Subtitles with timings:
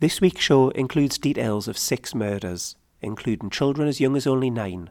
[0.00, 4.90] This week's show includes details of six murders, including children as young as only nine.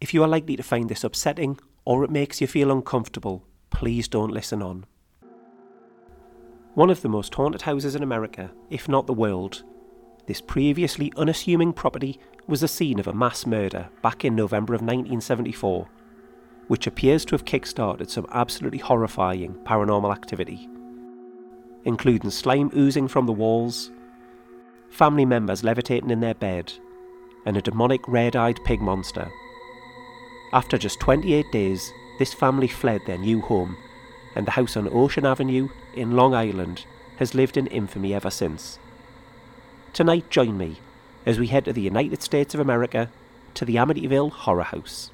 [0.00, 4.08] If you are likely to find this upsetting or it makes you feel uncomfortable, please
[4.08, 4.84] don't listen on.
[6.74, 9.62] One of the most haunted houses in America, if not the world,
[10.26, 12.18] this previously unassuming property
[12.48, 15.88] was the scene of a mass murder back in November of 1974,
[16.66, 20.68] which appears to have kick-started some absolutely horrifying paranormal activity
[21.84, 23.90] including slime oozing from the walls,
[24.90, 26.72] family members levitating in their bed,
[27.46, 29.30] and a demonic red eyed pig monster.
[30.52, 33.76] After just 28 days, this family fled their new home,
[34.34, 36.84] and the house on Ocean Avenue in Long Island
[37.18, 38.78] has lived in infamy ever since.
[39.92, 40.78] Tonight, join me
[41.26, 43.10] as we head to the United States of America
[43.54, 45.10] to the Amityville Horror House.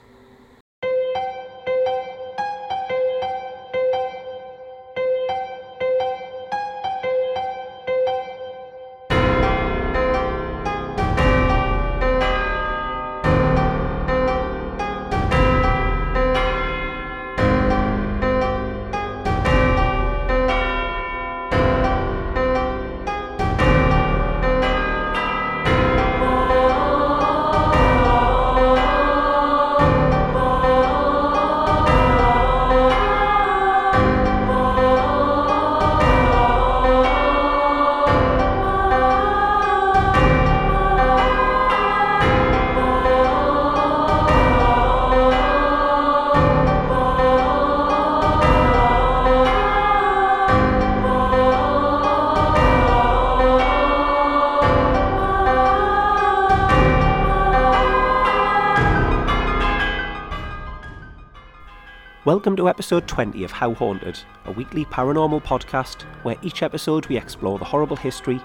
[62.44, 67.16] Welcome to episode 20 of How Haunted, a weekly paranormal podcast where each episode we
[67.16, 68.38] explore the horrible history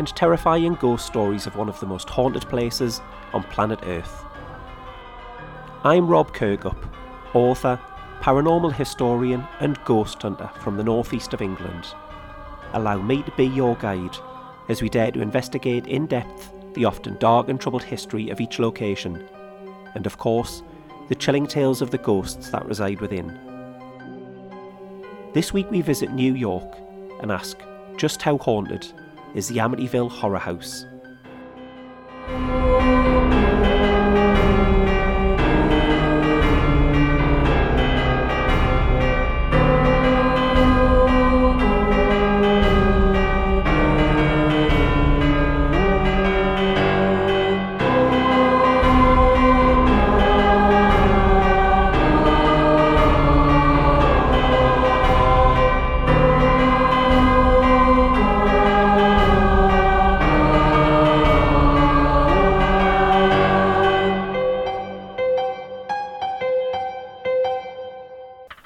[0.00, 3.00] and terrifying ghost stories of one of the most haunted places
[3.32, 4.24] on planet Earth.
[5.84, 6.76] I'm Rob Kirkup,
[7.32, 7.78] author,
[8.20, 11.86] paranormal historian, and ghost hunter from the northeast of England.
[12.72, 14.16] Allow me to be your guide
[14.68, 18.58] as we dare to investigate in depth the often dark and troubled history of each
[18.58, 19.24] location,
[19.94, 20.64] and of course,
[21.08, 23.38] the chilling tales of the ghosts that reside within.
[25.34, 26.76] This week we visit New York
[27.20, 27.58] and ask
[27.96, 28.86] just how haunted
[29.34, 30.86] is the Amityville Horror House?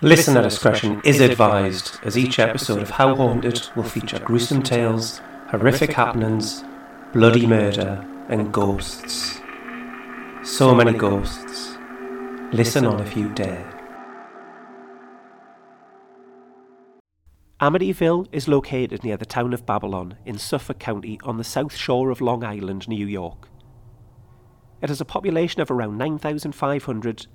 [0.09, 5.21] Listener discretion is advised, as each episode of How Haunted will feature gruesome tales,
[5.51, 6.65] horrific happenings,
[7.13, 9.39] bloody murder, and ghosts.
[10.43, 11.77] So many ghosts.
[12.53, 13.71] Listen on if you dare.
[17.61, 22.09] Amityville is located near the town of Babylon in Suffolk County on the south shore
[22.09, 23.51] of Long Island, New York.
[24.81, 27.27] It has a population of around 9,500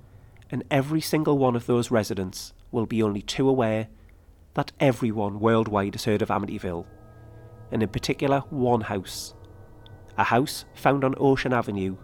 [0.49, 3.87] and every single one of those residents will be only too aware
[4.55, 6.85] that everyone worldwide has heard of Amityville,
[7.71, 9.33] and in particular one house.
[10.17, 11.95] A house found on Ocean Avenue,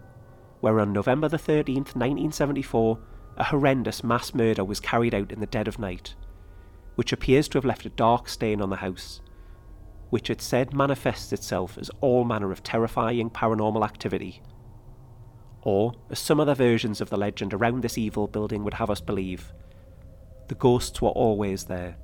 [0.60, 2.98] where on November the 13th, 1974,
[3.36, 6.14] a horrendous mass murder was carried out in the dead of night,
[6.94, 9.20] which appears to have left a dark stain on the house,
[10.10, 14.42] which it said manifests itself as all manner of terrifying paranormal activity.
[15.62, 19.00] Or, as some other versions of the legend around this evil building would have us
[19.00, 19.52] believe,
[20.50, 21.96] the ghosts were always there.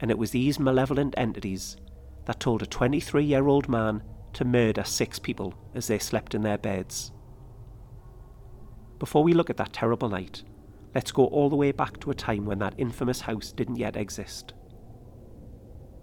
[0.00, 1.76] And it was these malevolent entities
[2.24, 6.42] that told a 23 year old man to murder six people as they slept in
[6.42, 7.12] their beds.
[8.98, 10.42] Before we look at that terrible night,
[10.96, 13.94] let's go all the way back to a time when that infamous house didn't yet
[13.94, 14.52] exist.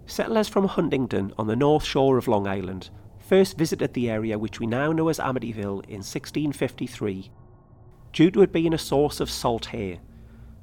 [0.06, 2.88] Settlers from Huntington on the north shore of Long Island
[3.18, 7.30] first visited the area which we now know as Amityville in 1653,
[8.14, 10.00] due to it being a source of salt hay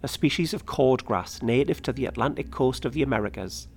[0.01, 3.67] a species of cordgrass native to the Atlantic coast of the Americas,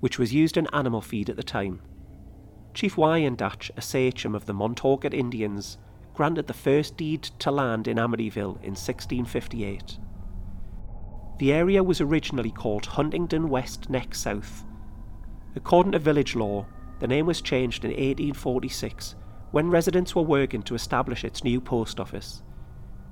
[0.00, 1.80] which was used in animal feed at the time.
[2.72, 5.78] Chief Wyandanch, a sachem of the Montaukett Indians,
[6.14, 9.98] granted the first deed to land in Amityville in 1658.
[11.38, 14.64] The area was originally called Huntington West Neck South.
[15.54, 16.66] According to village law,
[16.98, 19.14] the name was changed in 1846
[19.50, 22.42] when residents were working to establish its new post office.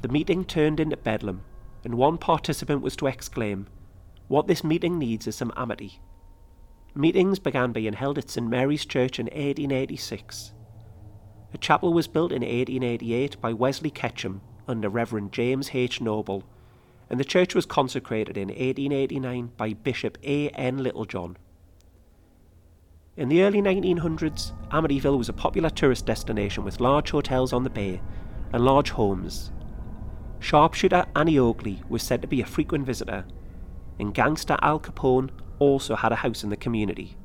[0.00, 1.42] The meeting turned into bedlam,
[1.84, 3.66] and one participant was to exclaim,
[4.28, 6.00] What this meeting needs is some amity.
[6.94, 10.52] Meetings began being held at St Mary's Church in 1886.
[11.52, 16.00] A chapel was built in 1888 by Wesley Ketchum under Reverend James H.
[16.00, 16.44] Noble,
[17.10, 20.48] and the church was consecrated in 1889 by Bishop A.
[20.50, 20.78] N.
[20.78, 21.36] Littlejohn.
[23.16, 27.70] In the early 1900s, Amityville was a popular tourist destination with large hotels on the
[27.70, 28.00] bay
[28.52, 29.52] and large homes.
[30.44, 33.24] Sharpshooter Annie Oakley was said to be a frequent visitor,
[33.98, 37.16] and gangster Al Capone also had a house in the community.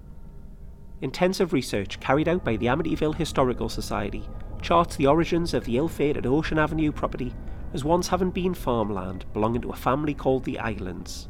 [1.02, 4.24] Intensive research carried out by the Amityville Historical Society
[4.62, 7.34] charts the origins of the ill fated Ocean Avenue property
[7.74, 11.28] as once having been farmland belonging to a family called the Islands.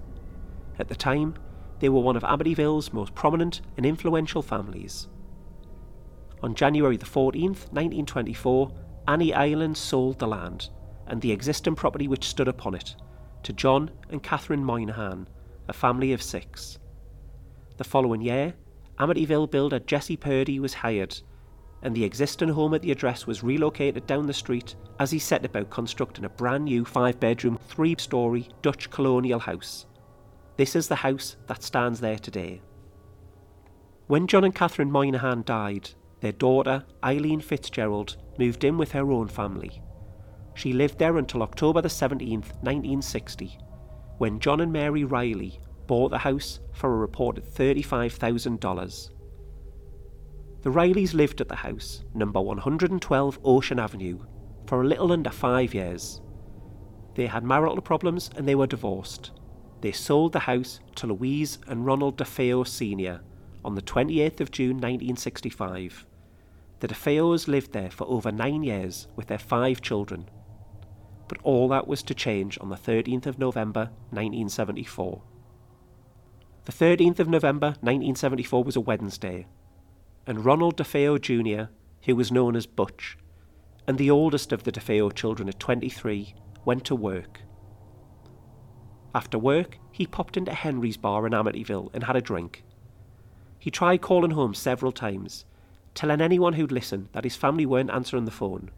[0.77, 1.33] At the time,
[1.80, 5.07] they were one of Amityville's most prominent and influential families.
[6.44, 8.71] On January the 14th, 1924,
[9.07, 10.69] Annie Island sold the land
[11.09, 12.95] and the existing property which stood upon it
[13.44, 15.27] to John and Catherine Moynihan,
[15.67, 16.77] a family of six.
[17.77, 18.53] The following year,
[19.00, 21.19] Amityville builder Jesse Purdy was hired,
[21.81, 25.45] and the existing home at the address was relocated down the street as he set
[25.45, 29.85] about constructing a brand new five bedroom, three story Dutch colonial house.
[30.57, 32.61] This is the house that stands there today.
[34.07, 39.29] When John and Catherine Moynihan died, their daughter, Eileen Fitzgerald, moved in with her own
[39.29, 39.81] family.
[40.55, 43.57] She lived there until October the 17th, 1960,
[44.17, 49.09] when John and Mary Riley bought the house for a reported $35,000.
[50.61, 54.19] The Rileys lived at the house, number 112 Ocean Avenue,
[54.67, 56.21] for a little under five years.
[57.15, 59.31] They had marital problems and they were divorced.
[59.81, 63.21] They sold the house to Louise and Ronald DeFeo Sr.
[63.63, 66.05] on the 28th of June 1965.
[66.81, 70.29] The DeFeos lived there for over nine years with their five children.
[71.29, 75.21] But all that was to change on the 13th of November 1974.
[76.65, 79.45] The 13th of November 1974 was a Wednesday,
[80.27, 81.71] and Ronald DeFeo Jr.,
[82.05, 83.17] who was known as Butch,
[83.87, 86.33] and the oldest of the DeFeo children at 23,
[86.65, 87.41] went to work.
[89.13, 92.63] After work, he popped into Henry's bar in Amityville and had a drink.
[93.59, 95.45] He tried calling home several times,
[95.93, 98.71] telling anyone who'd listen that his family weren't answering the phone.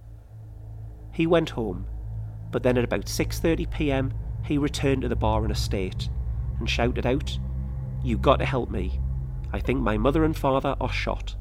[1.14, 1.86] He went home,
[2.52, 4.14] but then at about 6:30 p.m.,
[4.44, 6.10] he returned to the bar in a state
[6.60, 7.38] and shouted out,
[8.04, 9.00] "You got to help me.
[9.54, 11.36] I think my mother and father are shot."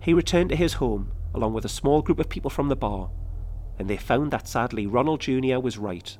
[0.00, 3.10] He returned to his home along with a small group of people from the bar,
[3.78, 5.58] and they found that sadly Ronald Jr.
[5.58, 6.16] was right.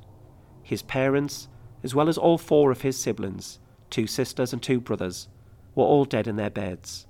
[0.63, 1.49] His parents,
[1.83, 3.61] as well as all four of his siblings,
[3.91, 5.29] two sisters and two brothers,
[5.75, 7.07] were all dead in their beds.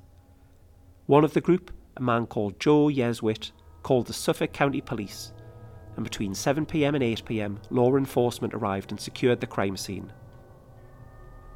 [1.07, 5.33] One of the group, a man called Joe Yeswit, called the Suffolk County Police,
[5.97, 10.13] and between 7pm and 8pm, law enforcement arrived and secured the crime scene.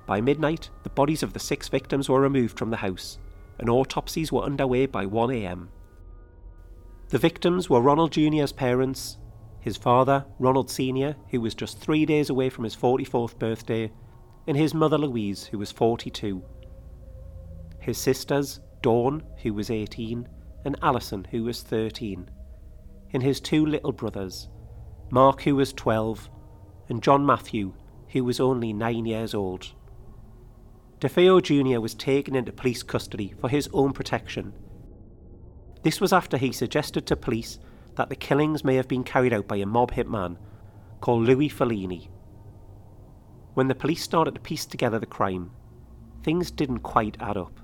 [0.06, 3.18] By midnight, the bodies of the six victims were removed from the house,
[3.58, 5.68] and autopsies were underway by 1am.
[7.10, 9.18] The victims were Ronald Jr.'s parents,
[9.60, 13.92] his father, Ronald Sr., who was just three days away from his 44th birthday,
[14.46, 16.42] and his mother Louise, who was 42.
[17.80, 20.28] His sisters, Dawn, who was 18,
[20.64, 22.30] and Alison, who was 13.
[23.12, 24.48] And his two little brothers,
[25.10, 26.28] Mark, who was 12,
[26.88, 27.72] and John Matthew,
[28.08, 29.72] who was only nine years old.
[31.00, 31.80] DeFeo Jr.
[31.80, 34.52] was taken into police custody for his own protection.
[35.82, 37.58] This was after he suggested to police
[37.94, 40.36] that the killings may have been carried out by a mob hitman
[41.00, 42.08] called Louis Falini.
[43.54, 45.50] When the police started to piece together the crime,
[46.22, 47.60] things didn't quite add up.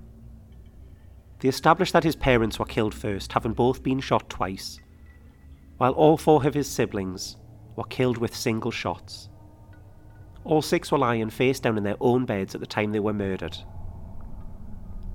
[1.41, 4.81] They established that his parents were killed first, having both been shot twice,
[5.78, 7.37] while all four of his siblings
[7.76, 9.28] were killed with single shots.
[10.45, 13.12] All six were lying face down in their own beds at the time they were
[13.12, 13.57] murdered.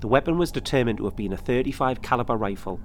[0.02, 2.80] The weapon was determined to have been a 35 caliber rifle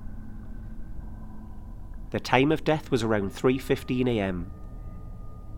[2.14, 4.52] the time of death was around 3:15 a.m.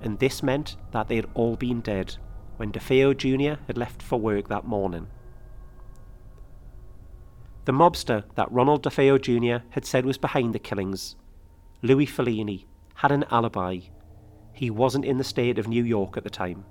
[0.01, 2.17] And this meant that they had all been dead
[2.57, 3.63] when DeFeo Jr.
[3.67, 5.09] had left for work that morning.
[7.67, 9.67] The mobster that Ronald DeFeo Jr.
[9.69, 11.17] had said was behind the killings,
[11.87, 12.65] Louis Falini,
[12.95, 13.79] had an alibi.
[14.53, 16.65] He wasn't in the state of New York at the time.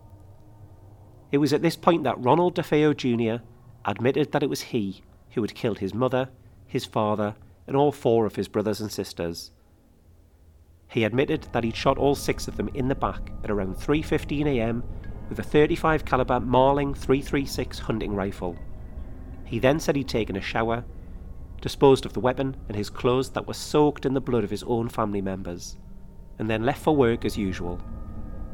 [1.32, 3.42] It was at this point that Ronald DeFeo Jr.
[3.86, 6.28] admitted that it was he who had killed his mother,
[6.68, 9.52] his father, and all four of his brothers and sisters.
[10.90, 14.46] He admitted that he'd shot all six of them in the back at around 3:15
[14.48, 14.84] a.m.
[15.30, 18.58] with a 35 caliber Marlin 336 hunting rifle.
[19.46, 20.84] He then said he'd taken a shower,
[21.66, 24.62] disposed of the weapon and his clothes that were soaked in the blood of his
[24.68, 25.78] own family members,
[26.38, 27.82] and then left for work as usual.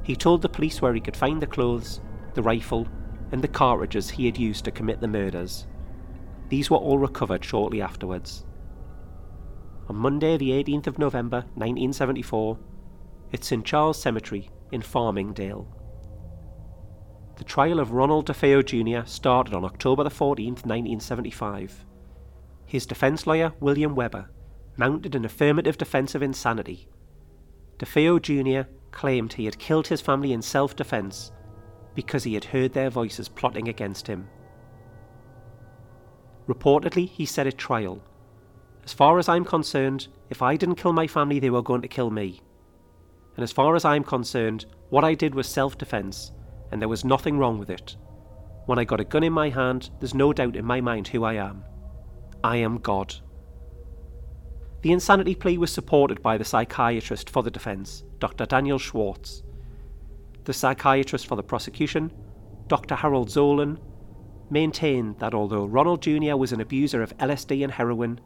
[0.02, 2.00] He told the police where he could find the clothes,
[2.36, 2.88] the rifle,
[3.34, 5.68] and the cartridges he had used to commit the murders.
[6.48, 8.46] These were all recovered shortly afterwards.
[9.90, 12.58] On Monday, the 18th of November 1974,
[13.34, 15.68] at St Charles Cemetery in Farmingdale.
[17.36, 19.06] The trial of Ronald DeFeo Jr.
[19.06, 21.86] started on October the 14th, 1975.
[22.72, 24.30] His defence lawyer, William Weber,
[24.78, 26.88] mounted an affirmative defence of insanity.
[27.80, 28.72] DeFeo Jr.
[28.92, 31.34] claimed he had killed his family in self defence
[31.96, 34.30] because he had heard their voices plotting against him.
[36.48, 38.02] Reportedly, he said at trial,
[38.86, 41.90] As far as I'm concerned, if I didn't kill my family, they were going to
[41.90, 42.40] kill me.
[43.36, 46.32] And as far as I'm concerned, what I did was self defence,
[46.72, 47.98] and there was nothing wrong with it.
[48.66, 51.26] When I got a gun in my hand, there's no doubt in my mind who
[51.26, 51.66] I am.
[52.44, 53.16] I am God.
[54.82, 58.46] The insanity plea was supported by the psychiatrist for the defence, Dr.
[58.46, 59.44] Daniel Schwartz,
[60.46, 62.12] the psychiatrist for the prosecution,
[62.68, 62.96] Dr.
[62.96, 63.78] Harold Zolan,
[64.50, 66.36] maintained that although Ronald Jr.
[66.36, 68.20] was an abuser of LSD and heroin,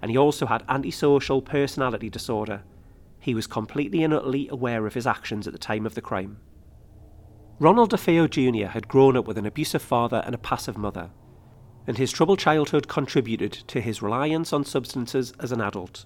[0.00, 2.64] and he also had antisocial personality disorder,
[3.20, 6.38] he was completely and utterly aware of his actions at the time of the crime.
[7.60, 8.72] Ronald DeFeo Jr.
[8.72, 11.10] had grown up with an abusive father and a passive mother,
[11.86, 16.04] and his troubled childhood contributed to his reliance on substances as an adult.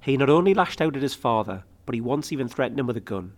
[0.00, 2.96] He not only lashed out at his father, but he once even threatened him with
[2.96, 3.32] a gun.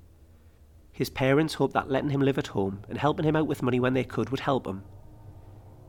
[0.93, 3.81] His parents hoped that letting him live at home and helping him out with money
[3.81, 4.85] when they could would help him,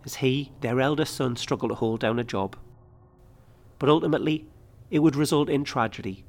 [0.05, 2.55] as he, their eldest son, struggled to hold down a job.
[3.79, 4.47] But ultimately,
[4.89, 6.25] it would result in tragedy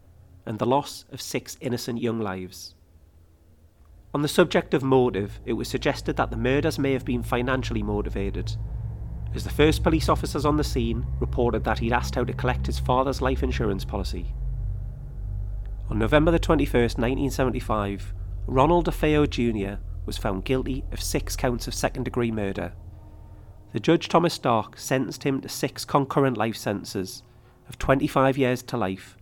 [0.47, 2.75] and the loss of six innocent young lives.
[4.13, 7.83] On the subject of motive, it was suggested that the murders may have been financially
[7.83, 8.57] motivated,
[9.35, 12.67] as the first police officers on the scene reported that he'd asked how to collect
[12.67, 14.33] his father's life insurance policy.
[15.91, 18.15] On November the 21st, 1975,
[18.47, 19.81] Ronald DeFeo Jr.
[20.07, 22.73] was found guilty of six counts of second degree murder.
[23.73, 27.25] The judge Thomas Stark sentenced him to six concurrent life sentences
[27.69, 29.17] of 25 years to life,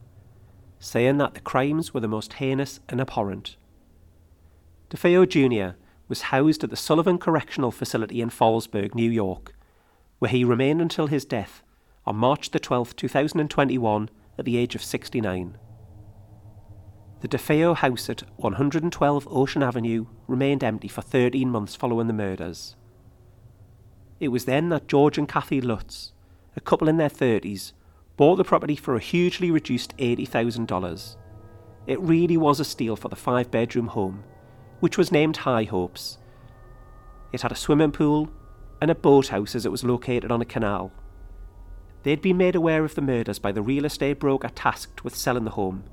[0.79, 3.57] saying that the crimes were the most heinous and abhorrent.
[4.91, 5.77] DeFeo Jr.
[6.07, 9.55] was housed at the Sullivan Correctional Facility in Fallsburg, New York,
[10.23, 11.65] where he remained until his death
[12.07, 15.59] on March the 12th, 2021, at the age of 69.
[17.23, 22.77] The DeFeo house at 112 Ocean Avenue remained empty for 13 months following the murders.
[24.21, 26.13] It was then that George and Kathy Lutz,
[26.55, 27.73] a couple in their 30s,
[28.17, 31.17] bought the property for a hugely reduced $80,000.
[31.89, 34.23] It really was a steal for the five bedroom home,
[34.79, 36.19] which was named High Hopes.
[37.33, 38.31] It had a swimming pool
[38.83, 40.91] and a boathouse as it was located on a canal.
[42.03, 45.45] They'd been made aware of the murders by the real estate broker tasked with selling
[45.45, 45.85] the home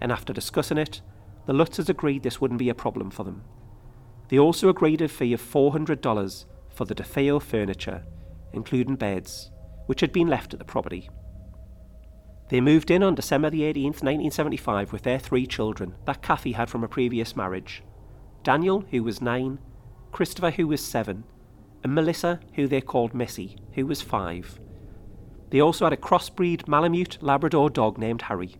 [0.00, 1.00] and after discussing it,
[1.46, 3.42] the Lutzes agreed this wouldn't be a problem for them.
[4.28, 8.04] They also agreed a fee of $400 for the DeFeo furniture,
[8.52, 9.50] including beds,
[9.86, 11.10] which had been left at the property.
[12.48, 16.70] They moved in on December the 18th, 1975, with their three children that Kathy had
[16.70, 17.82] from a previous marriage
[18.44, 19.58] Daniel, who was nine,
[20.12, 21.24] Christopher, who was seven,
[21.82, 24.58] and Melissa, who they called Missy, who was five.
[25.50, 28.56] They also had a crossbreed Malamute Labrador dog named Harry.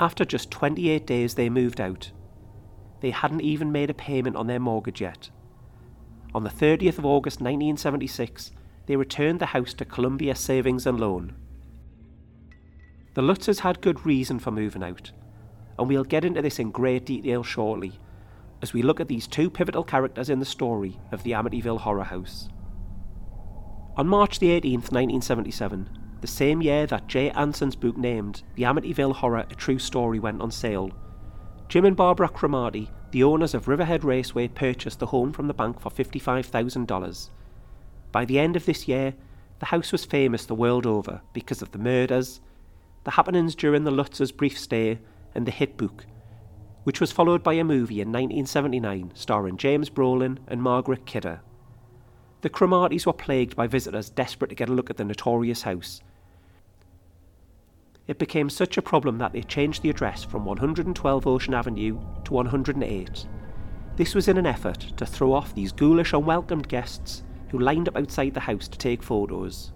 [0.00, 2.12] After just 28 days, they moved out.
[3.00, 5.30] They hadn't even made a payment on their mortgage yet.
[6.34, 8.52] On the 30th of August 1976,
[8.86, 11.34] they returned the house to Columbia Savings and Loan.
[13.14, 15.12] The Lutzes had good reason for moving out,
[15.78, 17.98] and we'll get into this in great detail shortly
[18.62, 22.04] as we look at these two pivotal characters in the story of the Amityville Horror
[22.04, 22.48] House.
[23.96, 25.90] On March the 18th, 1977,
[26.22, 30.40] the same year that Jay Anson's book named The Amityville Horror A True Story went
[30.40, 30.92] on sale.
[31.68, 35.80] Jim and Barbara Cromarty, the owners of Riverhead Raceway, purchased the home from the bank
[35.80, 37.30] for $55,000.
[38.12, 39.14] By the end of this year,
[39.58, 42.40] the house was famous the world over because of the murders,
[43.04, 45.00] the happenings during the Lutz's brief stay,
[45.34, 46.06] and the hit book,
[46.84, 51.40] which was followed by a movie in 1979 starring James Brolin and Margaret Kidder.
[52.40, 56.02] The Cromartys were plagued by visitors desperate to get a look at the notorious house,
[58.08, 62.34] it became such a problem that they changed the address from 112 Ocean Avenue to
[62.34, 63.26] 108.
[63.96, 67.96] This was in an effort to throw off these ghoulish, unwelcomed guests who lined up
[67.96, 69.72] outside the house to take photos.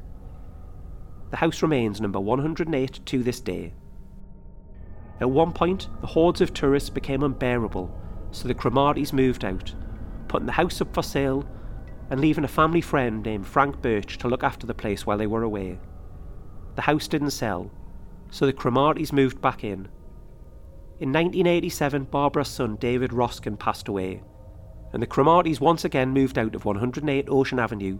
[1.30, 3.74] The house remains number 108 to this day.
[5.20, 7.90] At one point, the hordes of tourists became unbearable,
[8.30, 9.74] so the Cromartys moved out,
[10.28, 11.44] putting the house up for sale
[12.10, 15.26] and leaving a family friend named Frank Birch to look after the place while they
[15.26, 15.78] were away.
[16.74, 17.70] The house didn't sell,
[18.30, 19.88] so the Cromartys moved back in.
[20.98, 24.22] In 1987, Barbara's son David Roskin passed away,
[24.92, 27.98] and the Cromartys once again moved out of 108 Ocean Avenue,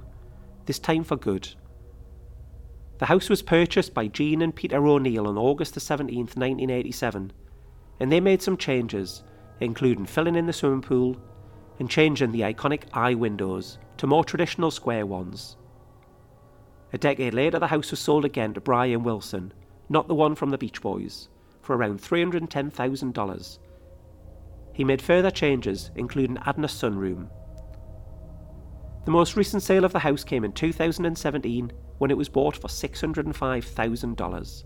[0.67, 1.49] this time for good.
[2.99, 7.33] The house was purchased by Jean and Peter O'Neill on August 17, 1987,
[8.01, 9.23] and they made some changes,
[9.61, 11.17] including filling in the swimming pool
[11.79, 15.59] and changing the iconic eye windows to more traditional square ones.
[16.95, 19.53] A decade later, the house was sold again to Brian Wilson,
[19.91, 21.29] not the one from the Beach Boys,
[21.61, 23.59] for around $310,000.
[24.73, 27.29] He made further changes, including adding a sunroom.
[29.05, 32.69] The most recent sale of the house came in 2017 when it was bought for
[32.69, 34.65] $605,000.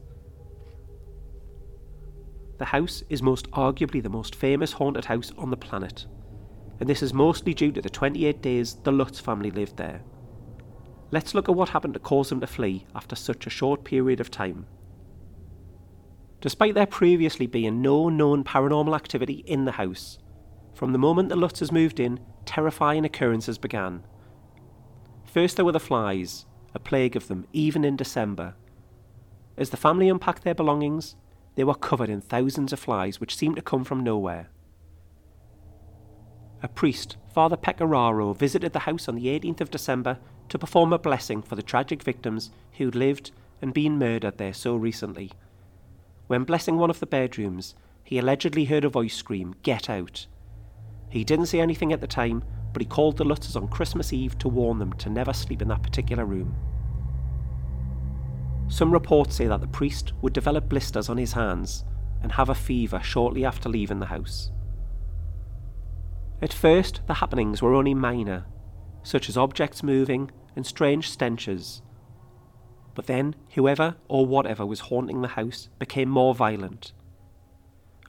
[2.59, 6.07] The house is most arguably the most famous haunted house on the planet
[6.81, 10.03] and this is mostly due to the 28 days the Lutz family lived there.
[11.11, 14.19] Let's look at what happened to cause them to flee after such a short period
[14.19, 14.67] of time.
[16.41, 20.19] Despite there previously being no known paranormal activity in the house,
[20.73, 24.03] from the moment the Lutzes moved in, terrifying occurrences began.
[25.25, 28.55] First, there were the flies, a plague of them, even in December.
[29.57, 31.17] As the family unpacked their belongings,
[31.55, 34.49] they were covered in thousands of flies which seemed to come from nowhere
[36.63, 40.99] a priest, Father Pecoraro, visited the house on the 18th of December to perform a
[40.99, 43.31] blessing for the tragic victims who'd lived
[43.63, 45.31] and been murdered there so recently.
[46.27, 47.75] When blessing one of the bedrooms,
[48.05, 50.27] he allegedly heard a voice scream, Get out!
[51.09, 54.39] He didn't say anything at the time, but he called the Lutzes on Christmas Eve
[54.39, 56.55] to warn them to never sleep in that particular room.
[58.69, 61.85] Some reports say that the priest would develop blisters on his hands
[62.23, 64.53] and have a fever shortly after leaving the house.
[66.41, 68.47] At first, the happenings were only minor,
[69.03, 71.83] such as objects moving and strange stenches.
[72.95, 76.93] But then, whoever or whatever was haunting the house became more violent.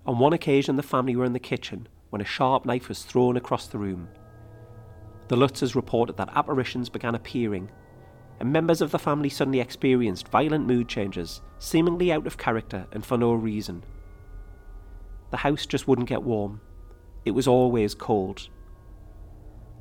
[0.06, 3.38] On one occasion, the family were in the kitchen when a sharp knife was thrown
[3.38, 4.10] across the room.
[5.32, 7.72] The Lutzes reported that apparitions began appearing,
[8.41, 13.06] and members of the family suddenly experienced violent mood changes, seemingly out of character and
[13.06, 13.86] for no reason.
[15.30, 16.60] The house just wouldn't get warm.
[17.24, 18.50] It was always cold.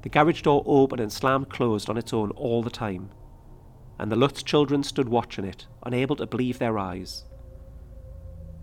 [0.02, 3.10] The garage door opened and slammed closed on its own all the time,
[3.98, 7.24] and the Lutz children stood watching it, unable to believe their eyes.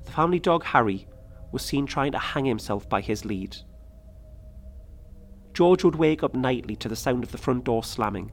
[0.06, 1.06] The family dog Harry
[1.52, 3.58] was seen trying to hang himself by his lead.
[5.58, 8.32] George would wake up nightly to the sound of the front door slamming.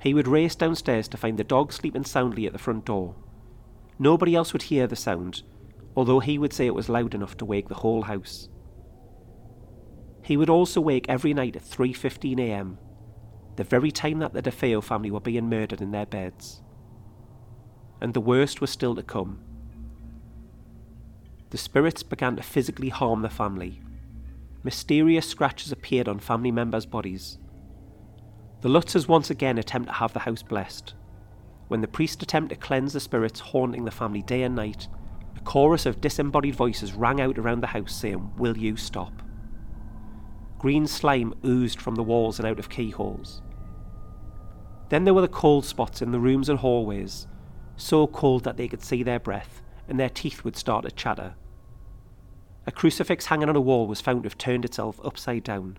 [0.00, 3.14] He would race downstairs to find the dog sleeping soundly at the front door.
[3.98, 5.42] Nobody else would hear the sound,
[5.94, 8.48] although he would say it was loud enough to wake the whole house.
[10.22, 12.78] He would also wake every night at 3.15am,
[13.56, 16.62] the very time that the DeFeo family were being murdered in their beds.
[18.00, 19.40] And the worst was still to come.
[21.50, 23.82] The spirits began to physically harm the family.
[24.62, 27.38] Mysterious scratches appeared on family members' bodies.
[28.60, 30.94] The Lutzes once again attempt to have the house blessed.
[31.68, 34.86] When the priest attempted to cleanse the spirits haunting the family day and night,
[35.34, 39.22] a chorus of disembodied voices rang out around the house saying, Will you stop?
[40.58, 43.40] Green slime oozed from the walls and out of keyholes.
[44.90, 47.26] Then there were the cold spots in the rooms and hallways,
[47.76, 51.34] so cold that they could see their breath, and their teeth would start to chatter.
[52.66, 55.78] A crucifix hanging on a wall was found to have turned itself upside down.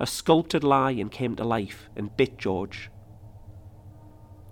[0.00, 2.90] A sculpted lion came to life and bit George.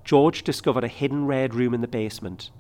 [0.05, 2.51] George discovered a hidden red room in the basement.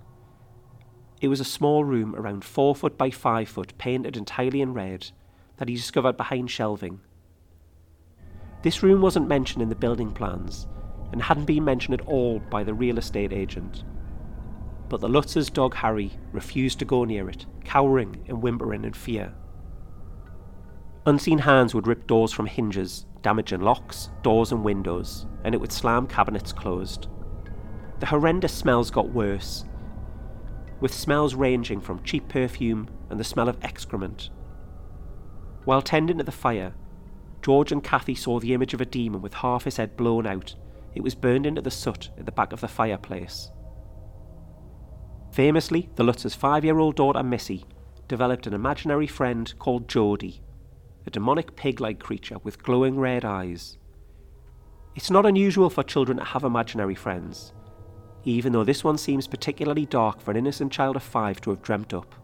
[1.20, 5.10] It was a small room around four foot by five foot, painted entirely in red,
[5.58, 7.00] that he discovered behind shelving.
[8.62, 10.66] This room wasn't mentioned in the building plans
[11.12, 13.84] and hadn't been mentioned at all by the real estate agent.
[14.88, 19.34] But the Lutz's dog Harry refused to go near it, cowering and whimpering in fear.
[21.06, 25.72] Unseen hands would rip doors from hinges, damaging locks, doors, and windows, and it would
[25.72, 27.08] slam cabinets closed.
[28.00, 29.64] The horrendous smells got worse,
[30.80, 34.30] with smells ranging from cheap perfume and the smell of excrement
[35.64, 36.74] while tending to the fire,
[37.42, 40.54] George and Kathy saw the image of a demon with half his head blown out.
[40.94, 43.50] It was burned into the soot at the back of the fireplace.
[45.34, 47.64] Famously, the Lutz's five year old daughter Missy
[48.06, 50.40] developed an imaginary friend called Jody,
[51.08, 53.76] a demonic pig like creature with glowing red eyes.
[54.94, 57.52] It's not unusual for children to have imaginary friends,
[58.22, 61.62] even though this one seems particularly dark for an innocent child of five to have
[61.62, 62.14] dreamt up.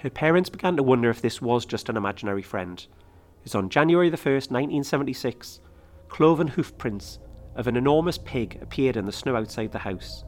[0.00, 2.86] Her parents began to wonder if this was just an imaginary friend,
[3.46, 5.60] as on January the 1st, 1976,
[6.08, 7.18] cloven hoof prints
[7.56, 10.24] of an enormous pig appeared in the snow outside the house.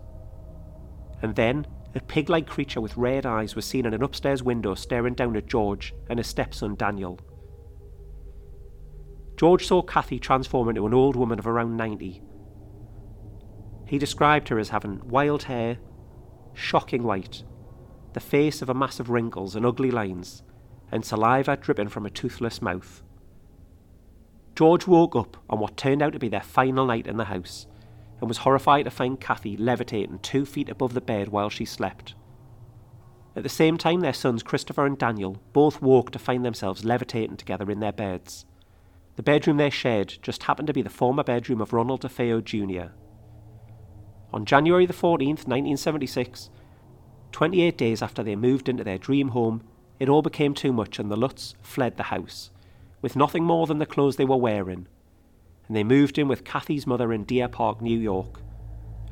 [1.23, 4.75] And then, a pig like creature with red eyes was seen in an upstairs window
[4.75, 7.19] staring down at George and his stepson Daniel.
[9.37, 12.23] George saw Kathy transform into an old woman of around 90.
[13.87, 15.79] He described her as having wild hair,
[16.55, 17.43] shocking white,
[18.13, 20.43] the face of a mass of wrinkles and ugly lines,
[20.93, 23.03] and saliva dripping from a toothless mouth.
[24.55, 27.67] George woke up on what turned out to be their final night in the house
[28.21, 32.15] and was horrified to find Kathy levitating two feet above the bed while she slept.
[33.37, 37.37] At the same time, their sons Christopher and Daniel both woke to find themselves levitating
[37.37, 38.45] together in their beds.
[39.17, 42.93] The bedroom they shared just happened to be the former bedroom of Ronald DeFeo Jr.
[44.33, 46.51] On January the 14th, 1976,
[47.33, 49.63] 28 days after they moved into their dream home,
[49.99, 52.51] it all became too much and the Lutz fled the house,
[53.03, 54.87] with nothing more than the clothes they were wearing,
[55.71, 58.43] and they moved in with Kathy's mother in Deer Park, New York,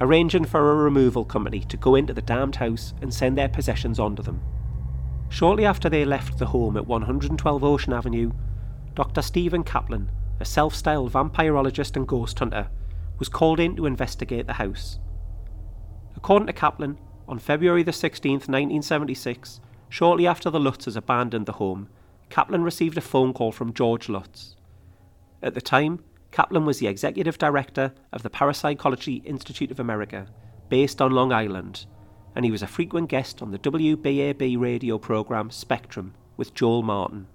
[0.01, 4.01] arranging for a removal company to go into the damned house and send their possessions
[4.01, 4.43] onto them.
[5.29, 8.33] Shortly after they left the home at 112 Ocean Avenue,
[8.97, 9.23] Dr.
[9.23, 12.69] Stephen Kaplan, a self styled vampirologist and ghost hunter,
[13.21, 14.99] was called in to investigate the house.
[16.17, 21.89] According to Kaplan, on February the 16th, 1976, shortly after the Lutzes abandoned the home,
[22.31, 24.57] Kaplan received a phone call from George Lutz.
[25.41, 30.27] At the time, Kaplan was the executive director of the Parapsychology Institute of America,
[30.69, 31.87] based on Long Island,
[32.35, 37.27] and he was a frequent guest on the WBAB radio program Spectrum with Joel Martin.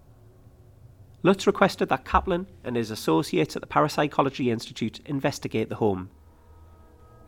[1.24, 6.10] Lutz requested that Kaplan and his associates at the Parapsychology Institute investigate the home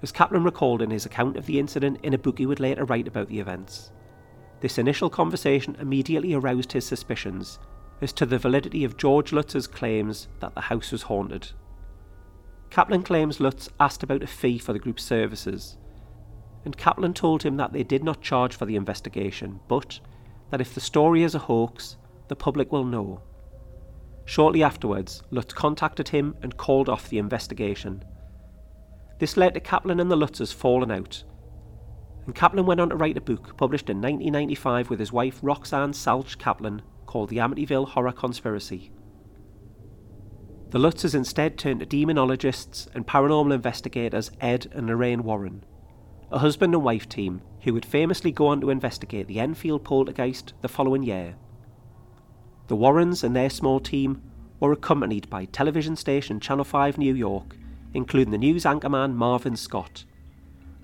[0.06, 2.86] as Kaplan recalled in his account of the incident in a book he would later
[2.86, 3.92] write about the events.
[4.60, 7.58] This initial conversation immediately aroused his suspicions
[8.02, 11.52] as to the validity of George Lutz's claims that the house was haunted.
[12.70, 15.78] Kaplan claims Lutz asked about a fee for the group's services,
[16.66, 20.00] and Kaplan told him that they did not charge for the investigation, but
[20.50, 23.22] that if the story is a hoax, the public will know.
[24.26, 28.04] Shortly afterwards, Lutz contacted him and called off the investigation,
[29.18, 31.24] this led to Kaplan and the Lutzes falling out.
[32.26, 35.94] And Kaplan went on to write a book published in 1995 with his wife Roxanne
[35.94, 36.82] Salch Kaplan
[37.16, 38.92] called The Amityville Horror Conspiracy.
[40.72, 45.64] The Lutzes instead turned to demonologists and paranormal investigators Ed and Lorraine Warren,
[46.30, 50.52] a husband and wife team who would famously go on to investigate the Enfield poltergeist
[50.60, 51.38] the following year.
[52.68, 54.22] The Warrens and their small team
[54.60, 57.56] were accompanied by television station Channel 5 New York
[57.94, 60.04] including the news anchorman Marvin Scott,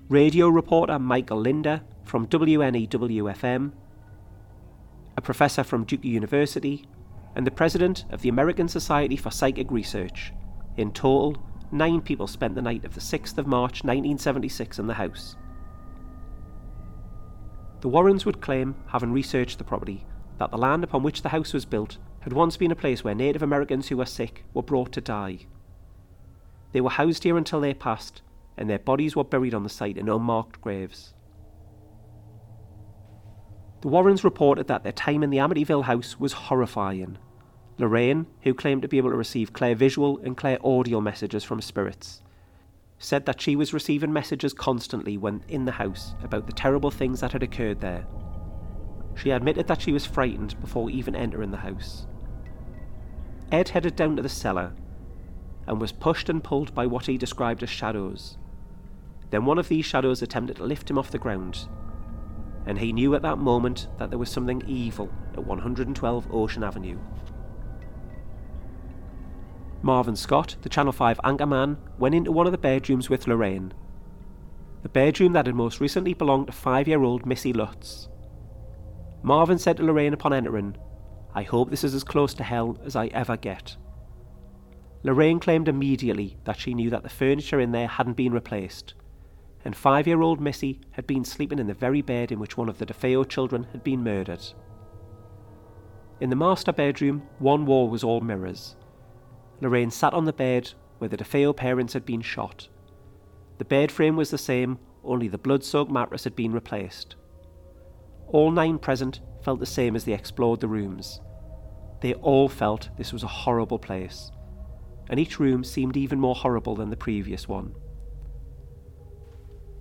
[0.08, 3.72] radio reporter Michael Linder from WNEW-FM,
[5.16, 6.86] a professor from Duke University,
[7.34, 10.32] and the president of the American Society for Psychic Research.
[10.76, 14.94] In total, nine people spent the night of the 6th of March 1976 in the
[14.94, 15.36] house.
[17.80, 20.06] The Warrens would claim, having researched the property,
[20.38, 23.14] that the land upon which the house was built had once been a place where
[23.14, 25.40] Native Americans who were sick were brought to die.
[26.72, 28.22] They were housed here until they passed,
[28.56, 31.14] and their bodies were buried on the site in unmarked graves.
[33.82, 37.18] The Warrens reported that their time in the Amityville house was horrifying.
[37.78, 41.60] Lorraine, who claimed to be able to receive clear visual and clear audio messages from
[41.60, 42.22] spirits,
[42.98, 47.20] said that she was receiving messages constantly when in the house about the terrible things
[47.20, 48.06] that had occurred there.
[49.16, 52.06] She admitted that she was frightened before even entering the house.
[53.50, 54.74] Ed headed down to the cellar
[55.66, 58.38] and was pushed and pulled by what he described as shadows.
[59.30, 61.66] Then one of these shadows attempted to lift him off the ground,
[62.66, 66.98] and he knew at that moment that there was something evil at 112 Ocean Avenue.
[69.82, 73.72] Marvin Scott, the Channel 5 anchorman, went into one of the bedrooms with Lorraine.
[74.82, 78.08] The bedroom that had most recently belonged to five year old Missy Lutz.
[79.22, 80.76] Marvin said to Lorraine upon entering,
[81.34, 83.76] I hope this is as close to hell as I ever get.
[85.04, 88.94] Lorraine claimed immediately that she knew that the furniture in there hadn't been replaced,
[89.64, 92.68] and five year old Missy had been sleeping in the very bed in which one
[92.68, 94.42] of the DeFeo children had been murdered.
[96.20, 98.76] In the master bedroom, one wall was all mirrors.
[99.60, 102.68] Lorraine sat on the bed where the DeFeo parents had been shot.
[103.58, 107.16] The bed frame was the same, only the blood soaked mattress had been replaced.
[108.28, 111.20] All nine present felt the same as they explored the rooms.
[112.00, 114.30] They all felt this was a horrible place
[115.08, 117.74] and each room seemed even more horrible than the previous one.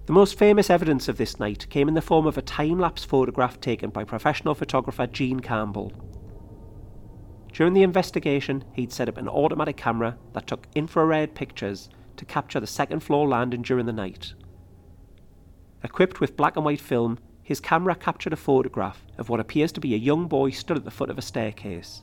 [0.08, 3.04] The most famous evidence of this night came in the form of a time lapse
[3.04, 5.92] photograph taken by professional photographer Gene Campbell.
[7.54, 12.60] During the investigation, he'd set up an automatic camera that took infrared pictures to capture
[12.60, 14.34] the second floor landing during the night.
[15.84, 19.82] Equipped with black and white film, his camera captured a photograph of what appears to
[19.82, 22.02] be a young boy stood at the foot of a staircase.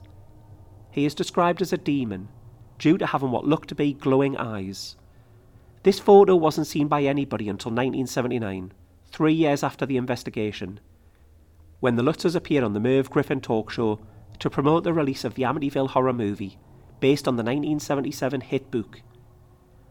[0.92, 2.28] He is described as a demon,
[2.78, 4.96] due to having what looked to be glowing eyes.
[5.84, 8.72] This photo wasn't seen by anybody until 1979,
[9.10, 10.80] three years after the investigation,
[11.80, 14.00] when the Lutzes appeared on the Merv Griffin talk show
[14.40, 16.58] to promote the release of the Amityville horror movie
[17.00, 19.02] based on the 1977 hit book.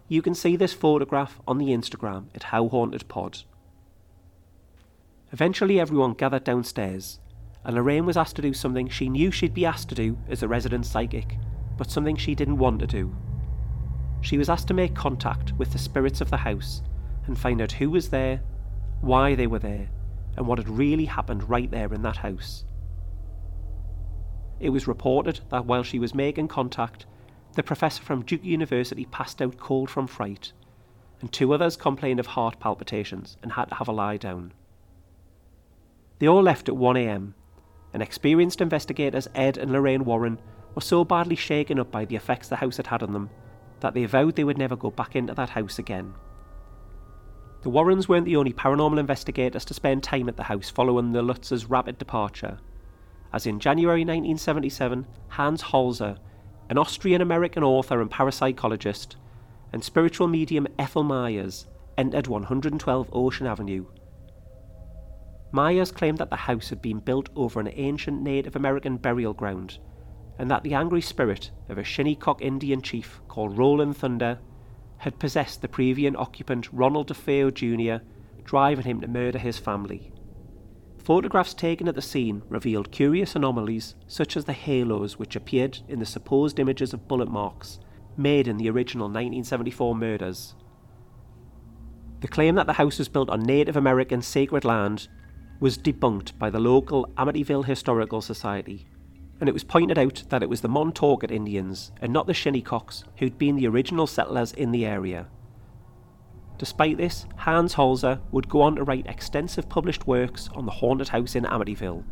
[0.10, 3.40] You can see this photograph on the Instagram at How Haunted Pod.
[5.32, 7.20] Eventually, everyone gathered downstairs,
[7.64, 10.44] and Lorraine was asked to do something she knew she'd be asked to do as
[10.44, 11.38] a resident psychic,
[11.78, 13.16] but something she didn't want to do.
[14.22, 16.82] She was asked to make contact with the spirits of the house
[17.28, 18.42] and find out who was there,
[19.02, 19.90] why they were there,
[20.36, 22.66] and what had really happened right there in that house.
[24.60, 27.06] It was reported that while she was making contact,
[27.54, 30.52] the professor from Duke University passed out cold from fright,
[31.22, 34.54] and two others complained of heart palpitations and had to have a lie down.
[36.20, 37.34] They all left at 1am,
[37.94, 40.40] and experienced investigators Ed and Lorraine Warren
[40.76, 43.30] were so badly shaken up by the effects the house had had on them
[43.80, 46.14] that they vowed they would never go back into that house again.
[47.62, 51.22] The Warrens weren't the only paranormal investigators to spend time at the house following the
[51.22, 52.60] Lutzers' rapid departure,
[53.34, 56.18] as in January 1977, Hans Holzer,
[56.70, 59.16] an Austrian American author and parapsychologist,
[59.74, 63.86] and spiritual medium Ethel Myers entered 112 Ocean Avenue
[65.52, 69.80] Myers claimed that the house had been built over an ancient Native American burial ground,
[70.40, 74.40] and that the angry spirit of a Shinnecock Indian chief called Rolling Thunder
[74.98, 78.04] had possessed the previous occupant Ronald DeFeo Jr.,
[78.44, 80.12] driving him to murder his family.
[81.04, 86.00] Photographs taken at the scene revealed curious anomalies such as the halos which appeared in
[86.00, 87.80] the supposed images of bullet marks
[88.18, 90.56] made in the original 1974 murders.
[92.20, 95.08] The claim that the house was built on Native American sacred land
[95.60, 98.88] was debunked by the local Amityville Historical Society,
[99.40, 103.04] and it was pointed out that it was the Montaukett Indians and not the Shinnecocks
[103.18, 105.28] who'd been the original settlers in the area.
[106.58, 111.10] Despite this, Hans Holzer would go on to write extensive published works on the haunted
[111.10, 112.04] house in Amityville.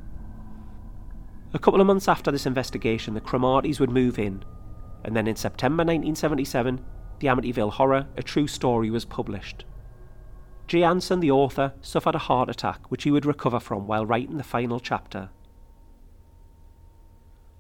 [1.54, 4.44] A couple of months after this investigation, the Cromartys would move in,
[5.04, 6.84] and then in September 1977,
[7.20, 9.66] the Amityville Horror, a true story, was published.
[10.68, 14.38] Jay Anson, the author, suffered a heart attack which he would recover from while writing
[14.38, 15.30] the final chapter.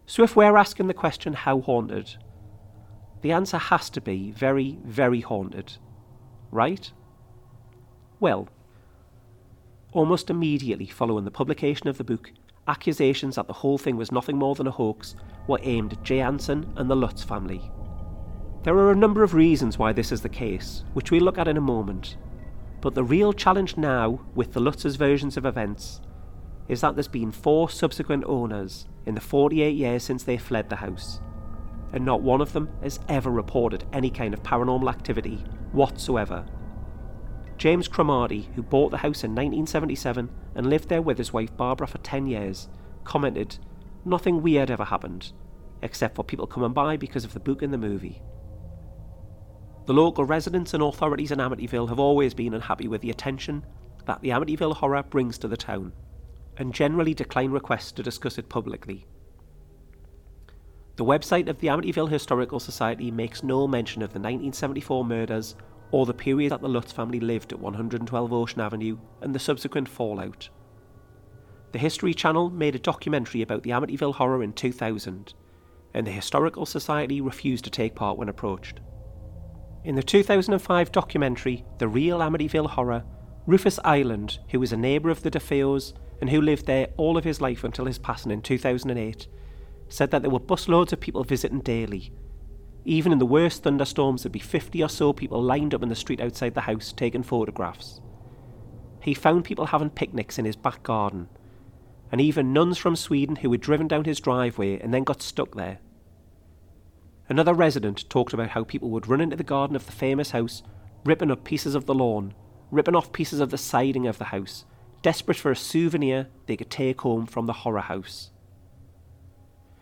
[0.08, 2.15] So, if we're asking the question, how haunted?
[3.22, 5.78] The answer has to be very, very haunted.
[6.52, 6.91] Right?
[8.20, 8.48] Well,
[9.94, 12.32] almost immediately following the publication of the book,
[12.68, 15.15] accusations that the whole thing was nothing more than a hoax
[15.48, 17.72] were aimed at Jay Anson and the Lutz family.
[18.63, 21.48] There are a number of reasons why this is the case, which we'll look at
[21.48, 22.18] in a moment.
[22.82, 26.02] But the real challenge now with the Lutz's versions of events
[26.67, 30.75] is that there's been four subsequent owners in the 48 years since they fled the
[30.78, 31.19] house,
[31.93, 36.45] and not one of them has ever reported any kind of paranormal activity whatsoever.
[37.58, 41.88] James Cromarty, who bought the house in 1977 and lived there with his wife Barbara
[41.88, 42.67] for 10 years,
[43.04, 43.58] commented,
[44.04, 45.32] Nothing weird ever happened,
[45.82, 48.21] except for people coming by because of the book and the movie.
[49.86, 53.65] The local residents and authorities in Amityville have always been unhappy with the attention
[54.06, 55.93] that the Amityville horror brings to the town,
[56.58, 59.06] and generally decline requests to discuss it publicly.
[60.96, 65.56] The website of the Amityville Historical Society makes no mention of the 1974 murders
[65.91, 69.89] or the period that the Lutz family lived at 112 Ocean Avenue and the subsequent
[69.89, 70.50] fallout.
[71.74, 75.34] The History Channel made a documentary about the Amityville horror in 2000,
[75.94, 78.80] and the Historical Society refused to take part when approached.
[79.84, 83.04] In the 2005 documentary, The Real Amityville Horror,
[83.46, 87.23] Rufus Island, who was a neighbour of the DeFeos and who lived there all of
[87.23, 89.28] his life until his passing in 2008,
[89.89, 92.12] said that there were busloads of people visiting daily.
[92.86, 95.95] Even in the worst thunderstorms, there'd be 50 or so people lined up in the
[95.95, 97.99] street outside the house taking photographs.
[99.01, 101.28] He found people having picnics in his back garden,
[102.12, 105.56] and even nuns from Sweden who had driven down his driveway and then got stuck
[105.56, 105.80] there.
[107.28, 110.62] Another resident talked about how people would run into the garden of the famous house,
[111.04, 112.34] ripping up pieces of the lawn,
[112.69, 114.65] ripping off pieces of the siding of the house,
[115.06, 118.32] desperate for a souvenir they could take home from the horror house.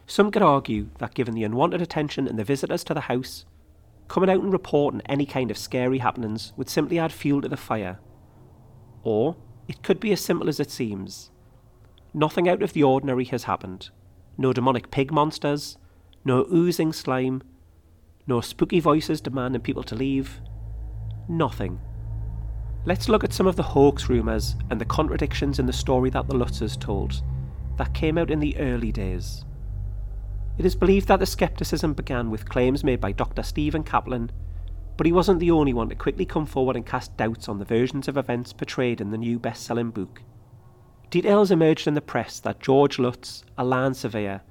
[0.05, 3.45] Some could argue that given the unwanted attention and the visitors to the house,
[4.09, 7.55] coming out and reporting any kind of scary happenings would simply add fuel to the
[7.55, 7.99] fire.
[9.03, 9.37] Or
[9.69, 11.31] it could be as simple as it seems.
[12.13, 13.91] Nothing out of the ordinary has happened.
[14.37, 15.77] No demonic pig monsters,
[16.25, 17.43] no oozing slime,
[18.27, 20.41] no spooky voices demanding people to leave.
[21.29, 21.79] Nothing.
[22.85, 26.27] Let's look at some of the hoax rumours and the contradictions in the story that
[26.27, 27.21] the Lutzers told
[27.77, 29.45] that came out in the early days.
[30.57, 33.41] It is believed that the scepticism began with claims made by Dr.
[33.41, 34.31] Stephen Kaplan,
[34.97, 37.65] but he wasn't the only one to quickly come forward and cast doubts on the
[37.65, 40.21] versions of events portrayed in the new best selling book.
[41.09, 44.41] Details emerged in the press that George Lutz, a land surveyor,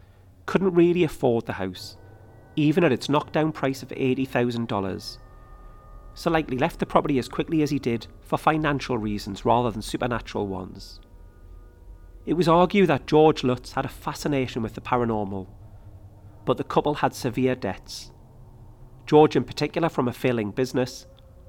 [0.47, 1.97] couldn't really afford the house,
[2.57, 5.19] even at its knockdown price of $80,000.
[6.15, 9.83] So likely left the property as quickly as he did for financial reasons rather than
[9.83, 11.01] supernatural ones.
[12.25, 15.49] It was argued that George Lutz had a fascination with the paranormal,
[16.45, 18.13] but the couple had severe debts.
[19.07, 21.07] George, in particular, from a failing business,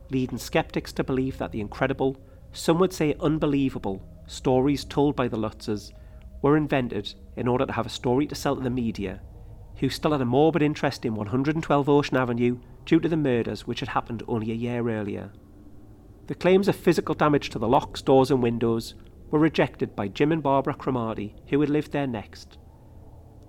[0.10, 2.18] leading skeptics to believe that the incredible,
[2.52, 5.92] some would say unbelievable, stories told by the Lutzers
[6.42, 9.22] were invented in order to have a story to sell to the media,
[9.78, 13.80] who still had a morbid interest in 112 Ocean Avenue due to the murders which
[13.80, 15.32] had happened only a year earlier.
[16.28, 18.96] The claims of physical damage to the locks, doors, and windows
[19.30, 22.58] were rejected by Jim and Barbara Cromarty, who had lived there next.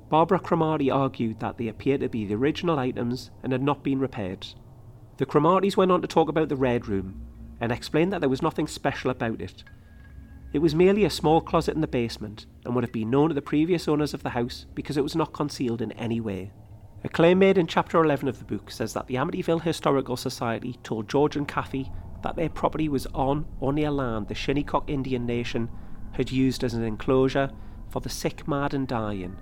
[0.09, 4.01] Barbara Cromarty argued that they appeared to be the original items and had not been
[4.01, 4.47] repaired.
[5.19, 7.21] The Cromartys went on to talk about the Red Room
[7.61, 9.65] and explained that there was nothing special about it,
[10.55, 13.35] it was merely a small closet in the basement and would have been known to
[13.35, 16.53] the previous owners of the house because it was not concealed in any way.
[17.05, 20.79] A claim made in chapter 11 of the book says that the Amityville Historical Society
[20.83, 25.27] told George and Kathy that their property was on or near land the Shinnecock Indian
[25.27, 25.69] Nation
[26.13, 27.51] had used as an enclosure
[27.91, 29.37] for the sick, mad, and dying,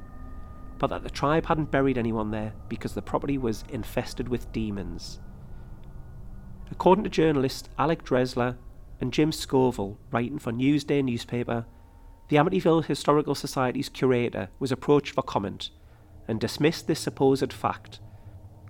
[0.78, 5.20] but that the tribe hadn't buried anyone there because the property was infested with demons.
[6.72, 8.56] According to journalist Alec Dresler
[9.00, 11.66] and Jim Scoville, writing for Newsday newspaper,
[12.28, 15.70] the Amityville Historical Society's curator was approached for comment
[16.28, 18.00] and dismissed this supposed fact,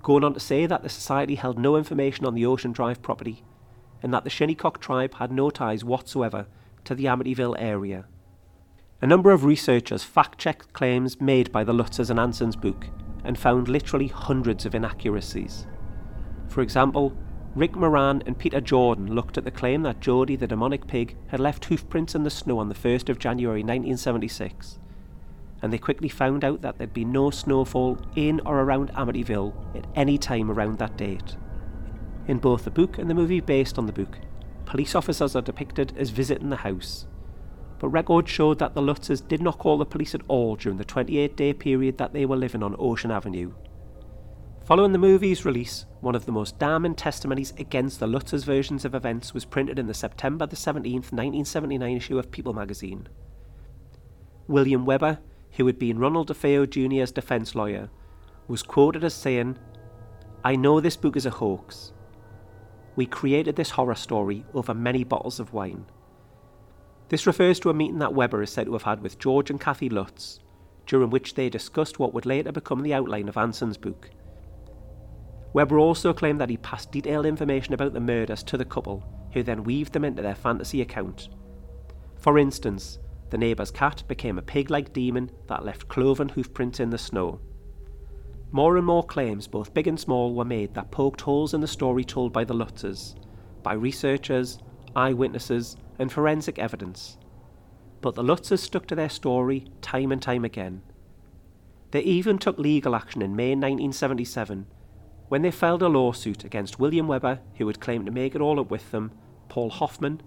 [0.03, 3.45] going on to say that the society held no information on the Ocean Drive property
[4.03, 6.47] and that the Shinnecock tribe had no ties whatsoever
[6.85, 8.07] to the Amityville area.
[9.01, 12.87] A number of researchers fact checked claims made by the Lutzers and Anson's book
[13.25, 15.67] and found literally hundreds of inaccuracies.
[16.49, 17.17] For example,
[17.55, 21.41] Rick Moran and Peter Jordan looked at the claim that Jody the demonic pig had
[21.41, 24.79] left hoofprints in the snow on the 1st of January 1976,
[25.63, 29.87] and they quickly found out that there'd been no snowfall in or around Amityville at
[29.95, 31.37] any time around that date.
[32.27, 34.19] In both the book and the movie based on the book,
[34.67, 37.07] police officers are depicted as visiting the house,
[37.79, 40.85] but records showed that the Lutzers did not call the police at all during the
[40.85, 43.53] 28 day period that they were living on Ocean Avenue.
[44.65, 48.95] Following the movie's release, one of the most damning testimonies against the Lutzers versions of
[48.95, 53.09] events was printed in the September the 17th, 1979 issue of People magazine.
[54.47, 55.19] William Weber,
[55.53, 57.91] who had been Ronald DeFeo Jr.'s defense lawyer,
[58.49, 59.59] was quoted as saying,
[60.45, 61.93] I know this book is a hoax.
[62.97, 65.87] We created this horror story over many bottles of wine.
[67.09, 69.61] This refers to a meeting that Weber is said to have had with George and
[69.61, 70.41] Kathy Lutz,
[70.87, 74.11] during which they discussed what would later become the outline of Anson's book
[75.53, 79.43] Weber also claimed that he passed detailed information about the murders to the couple, who
[79.43, 81.29] then weaved them into their fantasy account.
[82.17, 82.99] For instance,
[83.33, 87.41] the neighbour's cat became a pig like demon that left cloven hoofprints in the snow.
[88.51, 91.67] More and more claims, both big and small, were made that poked holes in the
[91.67, 93.15] story told by the Lutzers,
[93.63, 94.59] by researchers,
[94.95, 97.17] eyewitnesses, and forensic evidence.
[98.03, 100.83] But the Lutzers stuck to their story time and time again.
[101.91, 104.67] They even took legal action in May 1977
[105.29, 108.61] when they filed a lawsuit against William Weber, who had claimed to make it all
[108.61, 109.13] up with them,
[109.49, 110.21] Paul Hoffman,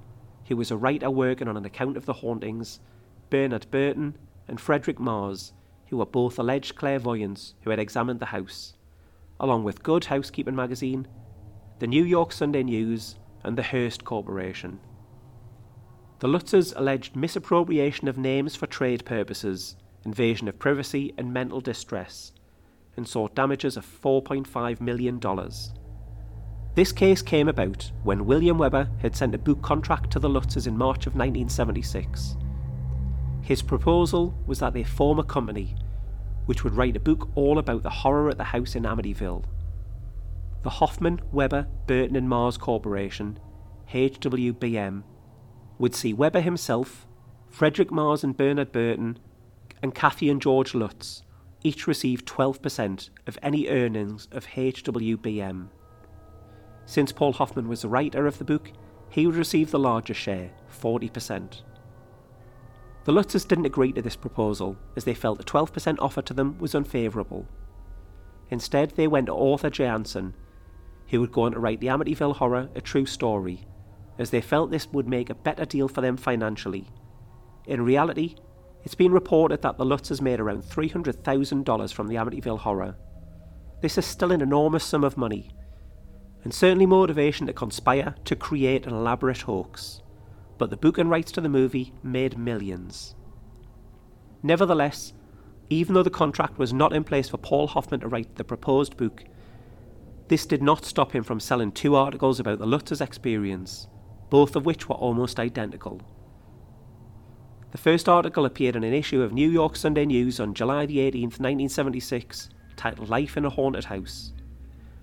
[0.47, 2.79] who was a writer working on an account of the hauntings,
[3.29, 5.53] Bernard Burton, and Frederick Mars,
[5.87, 8.73] who were both alleged clairvoyants who had examined the house,
[9.39, 11.07] along with Good Housekeeping magazine,
[11.79, 14.79] the New York Sunday News, and the Hearst Corporation.
[16.19, 22.31] The Lutzers alleged misappropriation of names for trade purposes, invasion of privacy, and mental distress,
[22.95, 25.19] and sought damages of $4.5 million.
[26.75, 30.67] This case came about when William Weber had sent a book contract to the Lutzers
[30.67, 32.37] in March of 1976.
[33.45, 35.75] His proposal was that they form a company
[36.47, 39.45] which would write a book all about the horror at the house in Amityville.
[40.63, 43.37] The Hoffman, Weber, Burton and Mars Corporation,
[43.93, 45.03] HWBM,
[45.77, 47.05] would see Weber himself,
[47.47, 49.19] Frederick Mars and Bernard Burton,
[49.83, 51.21] and Kathy and George Lutz
[51.61, 55.67] each receive 12% of any earnings of HWBM.
[56.87, 58.71] Since Paul Hoffman was the writer of the book,
[59.09, 60.49] he would receive the larger share,
[60.81, 61.61] 40%.
[63.05, 66.57] The Lutzers didn't agree to this proposal, as they felt the 12% offer to them
[66.57, 67.47] was unfavourable.
[68.49, 70.33] Instead, they went to author Jay Anson,
[71.09, 73.67] who would go on to write The Amityville Horror, a true story,
[74.17, 76.89] as they felt this would make a better deal for them financially.
[77.67, 78.35] In reality,
[78.83, 82.95] it's been reported that the Lutzes made around $300,000 from the Amityville Horror.
[83.81, 85.51] This is still an enormous sum of money,
[86.43, 90.01] and certainly motivation to conspire to create an elaborate hoax.
[90.57, 93.15] But the book and rights to the movie made millions.
[94.41, 95.13] Nevertheless,
[95.69, 98.95] even though the contract was not in place for Paul Hoffman to write the proposed
[98.95, 99.23] book,
[100.27, 103.87] this did not stop him from selling two articles about the Lutz's experience,
[104.29, 106.01] both of which were almost identical.
[107.71, 110.99] The first article appeared in an issue of New York Sunday News on July the
[110.99, 114.31] 18th, 1976, titled Life in a Haunted House.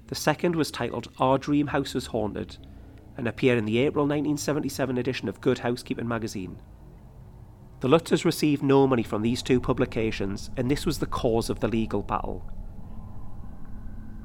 [0.07, 2.57] The second was titled Our Dream House Was Haunted
[3.17, 6.61] and appear in the April 1977 edition of Good Housekeeping magazine.
[7.81, 11.61] The Lutzes received no money from these two publications, and this was the cause of
[11.61, 12.49] the legal battle.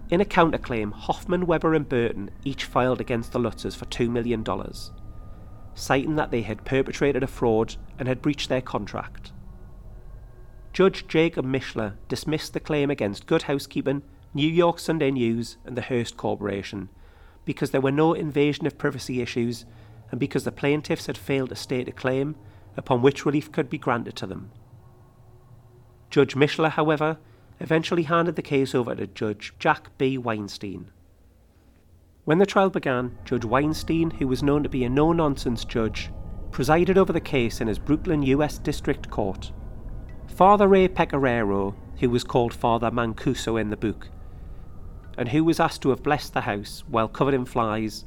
[0.10, 4.46] In a counterclaim, Hoffman, Weber, and Burton each filed against the Lutzes for $2 million,
[5.74, 9.32] citing that they had perpetrated a fraud and had breached their contract.
[10.72, 15.82] Judge Jacob Mishler dismissed the claim against Good Housekeeping, New York Sunday News, and the
[15.82, 16.90] Hearst Corporation
[17.48, 19.66] because there were no invasion of privacy issues
[20.12, 22.36] and because the plaintiffs had failed to state a claim
[22.76, 24.52] upon which relief could be granted to them.
[26.10, 27.18] Judge Mishler, however,
[27.62, 30.18] eventually handed the case over to Judge Jack B.
[30.18, 30.92] Weinstein.
[32.26, 36.12] When the trial began, Judge Weinstein, who was known to be a no nonsense judge,
[36.52, 38.58] presided over the case in his Brooklyn U.S.
[38.58, 39.54] District Court.
[40.28, 44.10] Father Ray Pecoraro, who was called Father Mancuso in the book,
[45.18, 48.06] and who was asked to have blessed the house while covered in flies,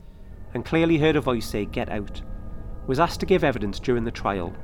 [0.55, 2.23] and clearly heard a voice say, Get out,
[2.87, 4.55] was asked to give evidence during the trial.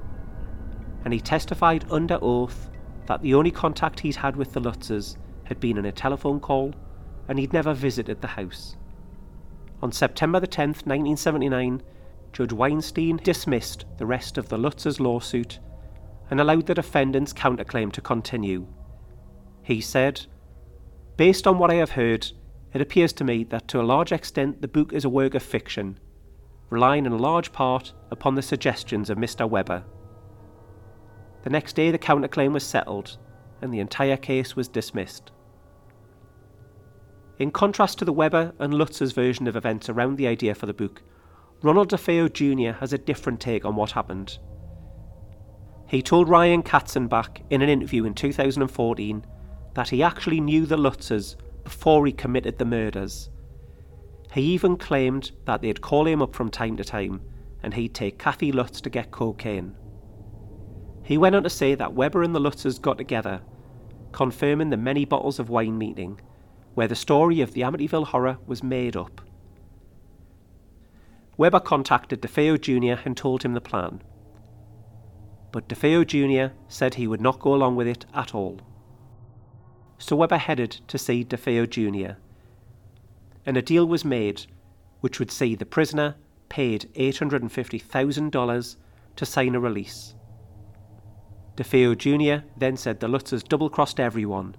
[1.04, 2.70] And he testified under oath
[3.06, 6.74] that the only contact he'd had with the Lutzers had been in a telephone call,
[7.28, 8.76] and he'd never visited the house.
[9.82, 11.82] On September the 10th, 1979,
[12.32, 15.58] Judge Weinstein dismissed the rest of the Lutzers lawsuit
[16.30, 18.66] and allowed the defendant's counterclaim to continue.
[19.62, 20.26] He said,
[21.16, 22.30] Based on what I have heard,
[22.74, 25.42] it appears to me that to a large extent the book is a work of
[25.42, 25.98] fiction,
[26.68, 29.48] relying in large part upon the suggestions of Mr.
[29.48, 29.84] Weber.
[31.42, 33.16] The next day, the counterclaim was settled,
[33.62, 35.30] and the entire case was dismissed.
[37.38, 40.74] In contrast to the Weber and Lutz's version of events around the idea for the
[40.74, 41.02] book,
[41.62, 42.78] Ronald DeFeo Jr.
[42.80, 44.38] has a different take on what happened.
[45.86, 49.24] He told Ryan Katzenbach in an interview in 2014
[49.76, 53.28] that he actually knew the Lutzes before he committed the murders.
[54.32, 57.20] He even claimed that they'd call him up from time to time
[57.62, 59.76] and he'd take Kathy Lutz to get cocaine.
[61.02, 63.42] He went on to say that Weber and the Lutzes got together,
[64.12, 66.20] confirming the many bottles of wine meeting,
[66.72, 69.20] where the story of the Amityville horror was made up.
[71.36, 73.02] Weber contacted DeFeo Jr.
[73.04, 74.02] and told him the plan.
[75.52, 76.54] But DeFeo Jr.
[76.66, 78.58] said he would not go along with it at all.
[79.98, 82.18] So Weber headed to see DeFeo Jr.
[83.44, 84.46] And a deal was made
[85.00, 86.16] which would see the prisoner
[86.48, 88.76] paid $850,000
[89.16, 90.14] to sign a release.
[91.56, 92.46] DeFeo Jr.
[92.56, 94.56] then said the Lutzers double crossed everyone,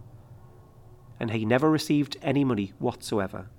[1.20, 3.50] and he never received any money whatsoever.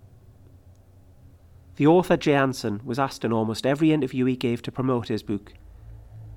[1.76, 5.52] The author Anson was asked in almost every interview he gave to promote his book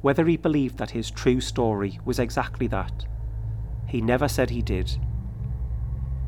[0.01, 3.05] whether he believed that his true story was exactly that.
[3.87, 4.97] He never said he did.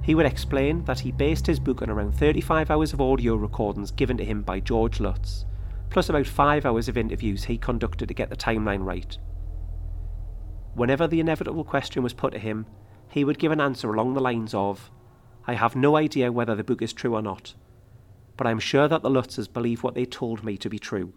[0.03, 3.89] He would explain that he based his book on around 35 hours of audio recordings
[3.89, 5.45] given to him by George Lutz,
[5.89, 9.17] plus about 5 hours of interviews he conducted to get the timeline right.
[10.75, 12.65] Whenever the inevitable question was put to him,
[13.09, 14.91] he would give an answer along the lines of,
[15.47, 17.53] I have no idea whether the book is true or not,
[18.35, 21.13] but I am sure that the Lutzes believe what they told me to be true.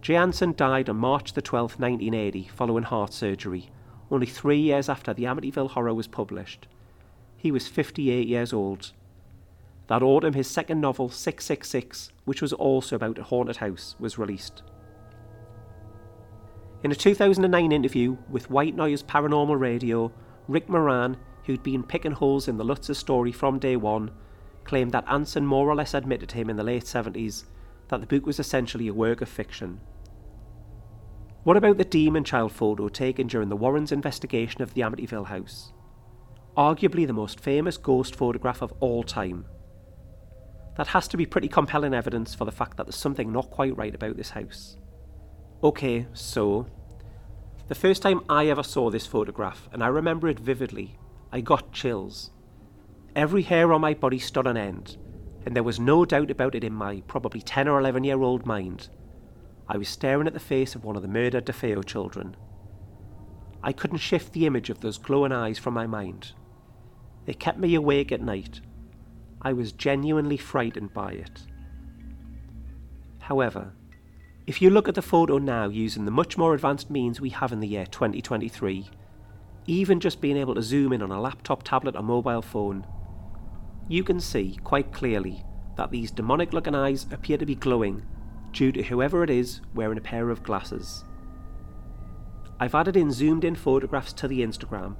[0.00, 3.70] Jay Anson died on March the 12th, 1980, following heart surgery,
[4.10, 6.66] only three years after the Amityville Horror was published.
[7.38, 8.92] He was 58 years old.
[9.86, 14.62] That autumn, his second novel, 666, which was also about a haunted house, was released.
[16.82, 20.12] In a 2009 interview with White Noise Paranormal Radio,
[20.48, 24.10] Rick Moran, who'd been picking holes in the Lutz's story from day one,
[24.64, 27.44] claimed that Anson more or less admitted to him in the late 70s
[27.88, 29.80] that the book was essentially a work of fiction.
[31.44, 35.72] What about the demon child photo taken during the Warrens' investigation of the Amityville house?
[36.58, 39.46] Arguably the most famous ghost photograph of all time.
[40.76, 43.76] That has to be pretty compelling evidence for the fact that there's something not quite
[43.76, 44.76] right about this house.
[45.62, 46.66] Okay, so.
[47.68, 50.98] The first time I ever saw this photograph, and I remember it vividly,
[51.30, 52.32] I got chills.
[53.14, 54.96] Every hair on my body stood on end,
[55.46, 58.46] and there was no doubt about it in my probably 10 or 11 year old
[58.46, 58.88] mind.
[59.68, 62.36] I was staring at the face of one of the murdered DeFeo children.
[63.62, 66.32] I couldn't shift the image of those glowing eyes from my mind.
[67.28, 68.62] It kept me awake at night.
[69.42, 71.42] I was genuinely frightened by it.
[73.18, 73.74] However,
[74.46, 77.52] if you look at the photo now using the much more advanced means we have
[77.52, 78.88] in the year 2023,
[79.66, 82.86] even just being able to zoom in on a laptop, tablet, or mobile phone,
[83.88, 85.44] you can see quite clearly
[85.76, 88.06] that these demonic looking eyes appear to be glowing
[88.52, 91.04] due to whoever it is wearing a pair of glasses.
[92.58, 94.96] I've added in zoomed in photographs to the Instagram,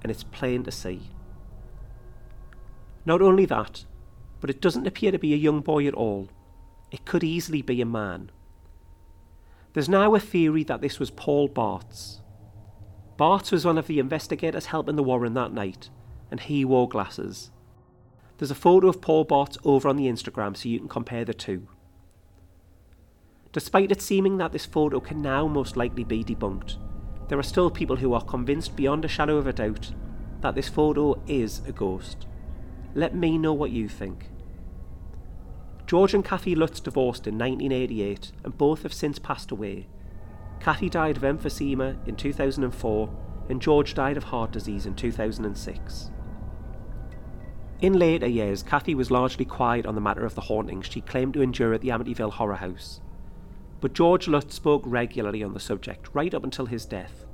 [0.00, 1.10] and it's plain to see.
[3.06, 3.84] Not only that,
[4.40, 6.28] but it doesn't appear to be a young boy at all.
[6.90, 8.30] It could easily be a man.
[9.72, 12.20] There's now a theory that this was Paul Bartz.
[13.18, 15.88] Bartz was one of the investigators helping the Warren that night,
[16.30, 17.50] and he wore glasses.
[18.38, 21.32] There's a photo of Paul Bartz over on the Instagram so you can compare the
[21.32, 21.68] two.
[23.52, 26.76] Despite it seeming that this photo can now most likely be debunked,
[27.28, 29.92] there are still people who are convinced beyond a shadow of a doubt
[30.42, 32.26] that this photo is a ghost.
[32.96, 34.30] Let me know what you think.
[35.86, 39.86] George and Kathy Lutz divorced in 1988 and both have since passed away.
[40.58, 43.10] Kathy died of emphysema in 2004
[43.48, 46.10] and George died of heart disease in 2006.
[47.80, 51.34] In later years, Kathy was largely quiet on the matter of the hauntings she claimed
[51.34, 53.00] to endure at the Amityville Horror House
[53.80, 57.24] but George Lutz spoke regularly on the subject right up until his death,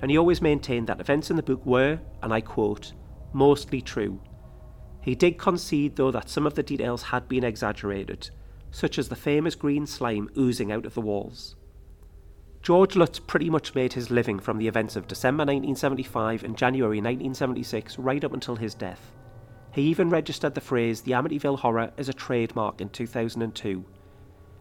[0.00, 2.92] and he always maintained that events in the book were, and I quote,
[3.32, 4.20] mostly true.
[5.02, 8.30] He did concede, though, that some of the details had been exaggerated,
[8.70, 11.56] such as the famous green slime oozing out of the walls.
[12.62, 16.98] George Lutz pretty much made his living from the events of December 1975 and January
[16.98, 19.12] 1976 right up until his death.
[19.72, 23.84] He even registered the phrase the Amityville Horror as a trademark in 2002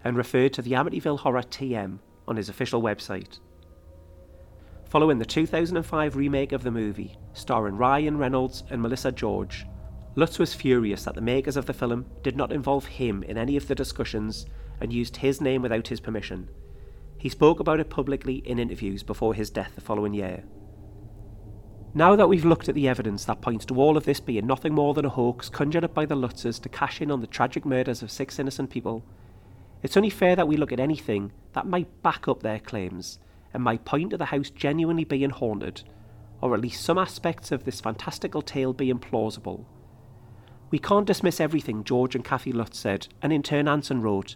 [0.05, 3.39] and referred to the Amityville Horror TM on his official website.
[4.85, 9.65] Following the 2005 remake of the movie, starring Ryan Reynolds and Melissa George,
[10.15, 13.55] Lutz was furious that the makers of the film did not involve him in any
[13.55, 14.45] of the discussions
[14.81, 16.49] and used his name without his permission.
[17.17, 20.43] He spoke about it publicly in interviews before his death the following year.
[21.93, 24.73] Now that we've looked at the evidence that points to all of this being nothing
[24.73, 27.65] more than a hoax conjured up by the Lutzers to cash in on the tragic
[27.65, 29.03] murders of six innocent people,
[29.81, 33.19] it's only fair that we look at anything that might back up their claims
[33.53, 35.83] and might point to the house genuinely being haunted,
[36.41, 39.65] or at least some aspects of this fantastical tale being plausible.
[40.71, 44.35] We can't dismiss everything George and Kathy Lutz said, and in turn Anson wrote,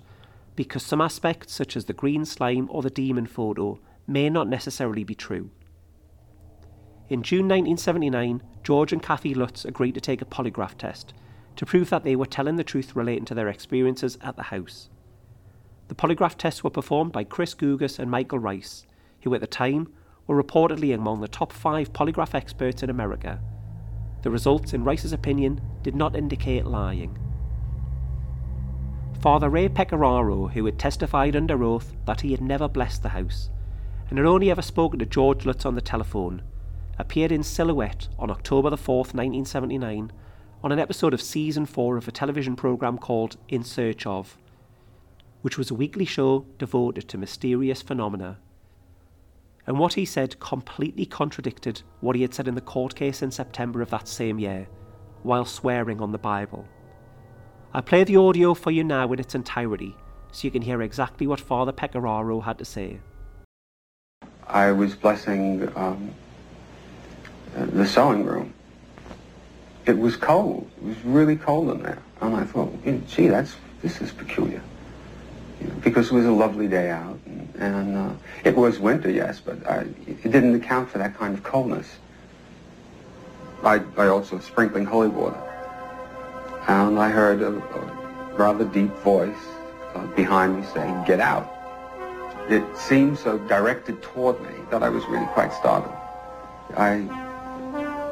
[0.55, 5.03] because some aspects, such as the green slime or the demon photo, may not necessarily
[5.03, 5.49] be true.
[7.09, 11.13] In June 1979, George and Kathy Lutz agreed to take a polygraph test
[11.55, 14.89] to prove that they were telling the truth relating to their experiences at the house.
[15.88, 18.86] The polygraph tests were performed by Chris Gugas and Michael Rice,
[19.21, 19.93] who at the time
[20.25, 23.39] were reportedly among the top five polygraph experts in America.
[24.24, 27.17] The results, in Rice's opinion, did not indicate lying.
[29.21, 33.49] Father Ray Pecoraro, who had testified under oath that he had never blessed the house
[34.09, 36.41] and had only ever spoken to George Lutz on the telephone,
[36.97, 40.11] appeared in silhouette on October the 4th, 1979,
[40.63, 44.38] on an episode of season 4 of a television program called In Search of
[45.43, 48.39] which was a weekly show devoted to mysterious phenomena.
[49.66, 53.32] And what he said completely contradicted what he had said in the court case in
[53.32, 54.68] September of that same year,
[55.24, 56.68] while swearing on the Bible.
[57.74, 59.95] I play the audio for you now in its entirety
[60.32, 62.99] so you can hear exactly what Father Pecoraro had to say.
[64.47, 66.11] I was blessing um,
[67.55, 68.53] the sewing room.
[69.86, 70.70] It was cold.
[70.78, 71.99] It was really cold in there.
[72.22, 72.74] And I thought,
[73.07, 74.61] gee, that's this is peculiar
[75.82, 77.20] because it was a lovely day out.
[77.57, 81.43] And, uh, it was winter, yes, but I, it didn't account for that kind of
[81.43, 81.88] coldness.
[83.64, 85.41] I, I also sprinkling holy water.
[86.68, 89.38] And I heard a, a rather deep voice
[89.93, 91.49] uh, behind me saying, get out.
[92.49, 95.95] It seemed so directed toward me that I was really quite startled.
[96.76, 97.07] I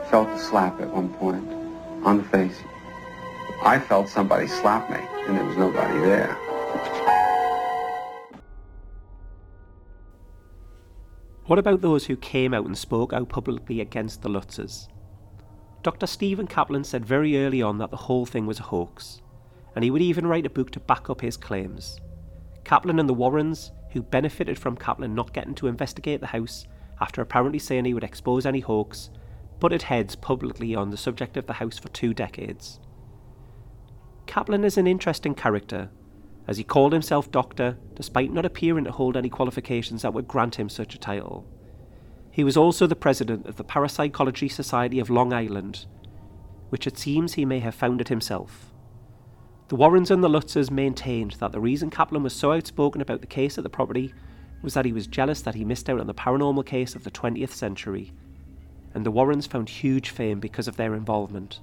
[0.10, 1.52] felt a slap at one point
[2.06, 2.58] on the face.
[3.64, 6.38] I felt somebody slap me, and there was nobody there.
[11.46, 14.88] What about those who came out and spoke out publicly against the Lutzes?
[15.82, 16.06] Dr.
[16.06, 19.22] Stephen Kaplan said very early on that the whole thing was a hoax,
[19.76, 22.00] and he would even write a book to back up his claims.
[22.64, 26.68] Kaplan and the Warrens, who benefited from Kaplan not getting to investigate the house
[27.02, 29.10] after apparently saying he would expose any hoax,
[29.60, 32.80] butted heads publicly on the subject of the house for two decades.
[34.28, 35.90] Kaplan is an interesting character,
[36.48, 40.56] as he called himself doctor despite not appearing to hold any qualifications that would grant
[40.56, 41.46] him such a title.
[42.32, 45.86] He was also the president of the Parapsychology Society of Long Island,
[46.70, 48.72] which it seems he may have founded himself.
[49.68, 53.28] The Warrens and the Lutzes maintained that the reason Kaplan was so outspoken about the
[53.28, 54.14] case at the property
[54.62, 57.12] was that he was jealous that he missed out on the paranormal case of the
[57.12, 58.14] 20th century,
[58.94, 61.62] and the Warrens found huge fame because of their involvement.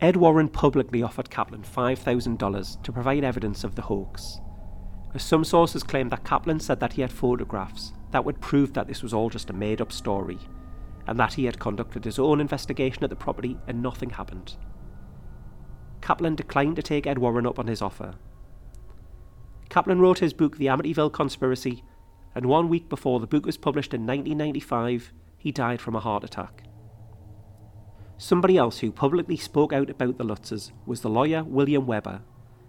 [0.00, 4.40] Ed Warren publicly offered Kaplan $5,000 to provide evidence of the hoax.
[5.16, 9.02] Some sources claim that Kaplan said that he had photographs that would prove that this
[9.02, 10.38] was all just a made up story,
[11.06, 14.56] and that he had conducted his own investigation at the property and nothing happened.
[16.02, 18.14] Kaplan declined to take Ed Warren up on his offer.
[19.70, 21.82] Kaplan wrote his book The Amityville Conspiracy,
[22.34, 26.22] and one week before the book was published in 1995, he died from a heart
[26.22, 26.65] attack.
[28.18, 32.22] Somebody else who publicly spoke out about the Lutzes was the lawyer William Weber.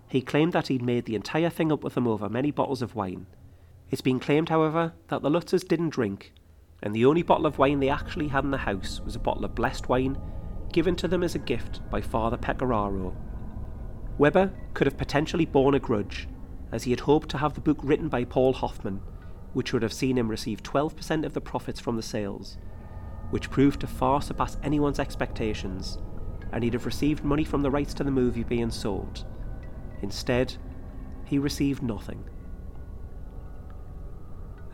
[0.09, 2.95] He claimed that he'd made the entire thing up with them over many bottles of
[2.95, 3.27] wine.
[3.89, 6.33] It's been claimed, however, that the Lutzes didn't drink,
[6.83, 9.45] and the only bottle of wine they actually had in the house was a bottle
[9.45, 10.17] of blessed wine
[10.73, 13.15] given to them as a gift by Father Pecoraro.
[14.17, 16.27] Weber could have potentially borne a grudge,
[16.73, 18.99] as he had hoped to have the book written by Paul Hoffman,
[19.53, 22.57] which would have seen him receive 12% of the profits from the sales
[23.29, 25.97] which proved to far surpass anyone's expectations,
[26.51, 29.25] and he'd have received money from the rights to the movie being sold.
[30.01, 30.55] Instead,
[31.25, 32.23] he received nothing.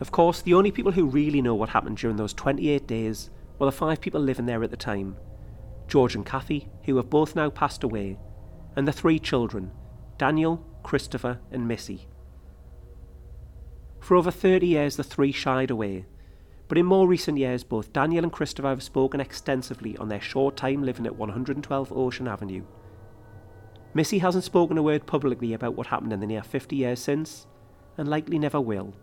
[0.00, 3.66] Of course, the only people who really know what happened during those 28 days were
[3.66, 5.16] the five people living there at the time
[5.86, 8.18] George and Kathy, who have both now passed away,
[8.76, 9.70] and the three children
[10.18, 12.08] Daniel, Christopher, and Missy.
[14.00, 16.06] For over 30 years, the three shied away,
[16.68, 20.56] but in more recent years, both Daniel and Christopher have spoken extensively on their short
[20.56, 22.64] time living at 112 Ocean Avenue.
[23.92, 27.46] Missy hasn't spoken a word publicly about what happened in the near 50 years since,
[27.96, 28.94] and likely never will.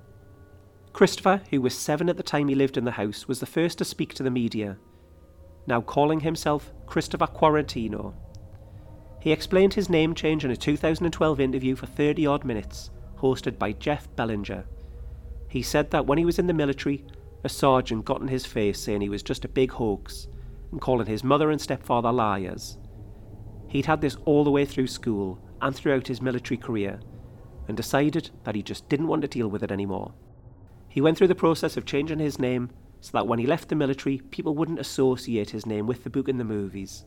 [0.92, 3.78] Christopher, who was seven at the time he lived in the house, was the first
[3.78, 4.78] to speak to the media,
[5.68, 8.14] now calling himself Christopher Quaratino.
[9.22, 13.72] He explained his name change in a 2012 interview for 30 odd minutes, hosted by
[13.74, 14.66] Jeff Belanger.
[15.48, 17.06] He said that when he was in the military,
[17.44, 20.28] a sergeant got in his face saying he was just a big hoax
[20.72, 22.78] and calling his mother and stepfather liars.
[23.68, 27.00] He'd had this all the way through school and throughout his military career
[27.68, 30.14] and decided that he just didn't want to deal with it anymore.
[30.90, 32.70] He went through the process of changing his name
[33.00, 36.28] so that when he left the military, people wouldn't associate his name with the book
[36.28, 37.06] in the movies.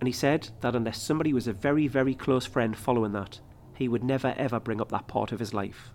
[0.00, 3.40] And he said that unless somebody was a very, very close friend following that,
[3.74, 5.92] he would never ever bring up that part of his life.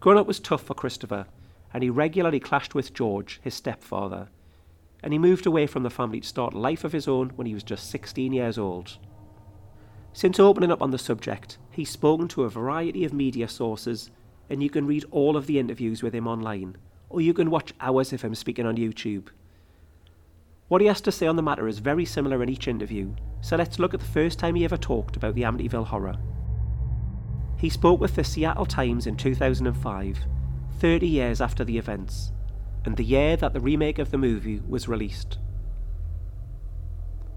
[0.00, 1.26] Growing up was tough for Christopher
[1.72, 4.28] and he regularly clashed with George, his stepfather,
[5.02, 7.46] and he moved away from the family to start a life of his own when
[7.46, 8.98] he was just 16 years old.
[10.12, 14.10] Since opening up on the subject, he's spoken to a variety of media sources,
[14.50, 16.76] and you can read all of the interviews with him online,
[17.08, 19.28] or you can watch hours of him speaking on YouTube.
[20.68, 23.56] What he has to say on the matter is very similar in each interview, so
[23.56, 26.16] let's look at the first time he ever talked about the Amityville horror.
[27.56, 30.18] He spoke with the Seattle Times in 2005
[30.82, 32.32] 30 years after the events,
[32.84, 35.38] and the year that the remake of the movie was released.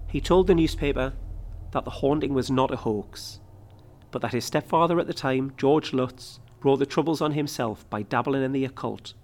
[0.08, 1.12] He told the newspaper
[1.70, 3.38] that the haunting was not a hoax,
[4.10, 8.02] but that his stepfather at the time, George Lutz, brought the troubles on himself by
[8.02, 9.14] dabbling in the occult,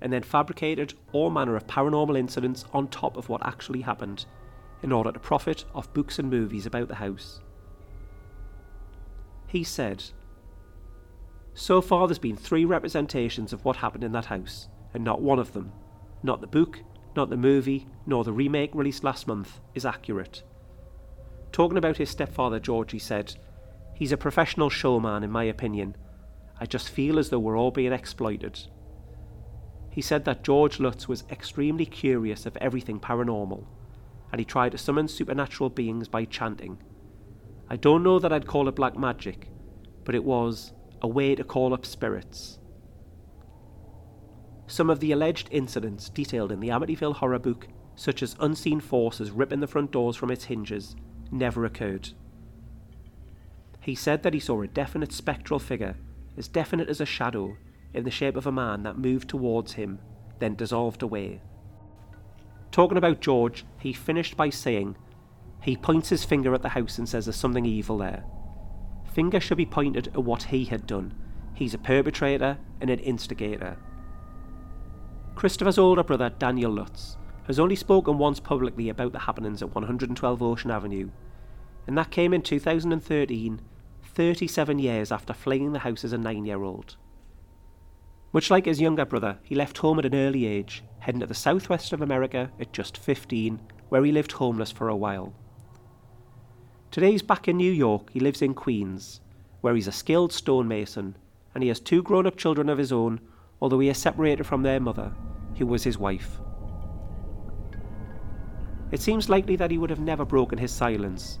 [0.00, 4.26] and then fabricated all manner of paranormal incidents on top of what actually happened
[4.82, 7.38] in order to profit off books and movies about the house.
[9.46, 10.02] He said
[11.54, 15.38] so far, there's been three representations of what happened in that house, and not one
[15.38, 15.72] of them,
[16.22, 16.80] not the book,
[17.16, 20.42] not the movie, nor the remake released last month, is accurate.
[21.52, 23.36] Talking about his stepfather George, he said,
[23.94, 25.96] He's a professional showman, in my opinion.
[26.60, 28.60] I just feel as though we're all being exploited.
[29.90, 33.66] He said that George Lutz was extremely curious of everything paranormal,
[34.30, 36.78] and he tried to summon supernatural beings by chanting.
[37.68, 39.48] I don't know that I'd call it black magic,
[40.04, 40.72] but it was,
[41.02, 42.58] a way to call up spirits.
[44.66, 49.30] Some of the alleged incidents detailed in the Amityville horror book, such as unseen forces
[49.30, 50.94] ripping the front doors from its hinges,
[51.30, 52.10] never occurred.
[53.80, 55.96] He said that he saw a definite spectral figure,
[56.36, 57.56] as definite as a shadow,
[57.92, 59.98] in the shape of a man that moved towards him,
[60.38, 61.40] then dissolved away.
[62.70, 64.96] Talking about George, he finished by saying,
[65.62, 68.24] He points his finger at the house and says there's something evil there.
[69.12, 71.14] Finger should be pointed at what he had done.
[71.54, 73.76] He's a perpetrator and an instigator.
[75.34, 80.42] Christopher's older brother, Daniel Lutz, has only spoken once publicly about the happenings at 112
[80.42, 81.10] Ocean Avenue,
[81.86, 83.60] and that came in 2013,
[84.02, 86.96] 37 years after fleeing the house as a nine year old.
[88.32, 91.34] Much like his younger brother, he left home at an early age, heading to the
[91.34, 95.34] southwest of America at just 15, where he lived homeless for a while.
[96.90, 99.20] Today he's back in New York, he lives in Queens,
[99.60, 101.16] where he's a skilled stonemason,
[101.54, 103.20] and he has two grown up children of his own,
[103.60, 105.12] although he is separated from their mother,
[105.56, 106.40] who was his wife.
[108.90, 111.38] It seems likely that he would have never broken his silence,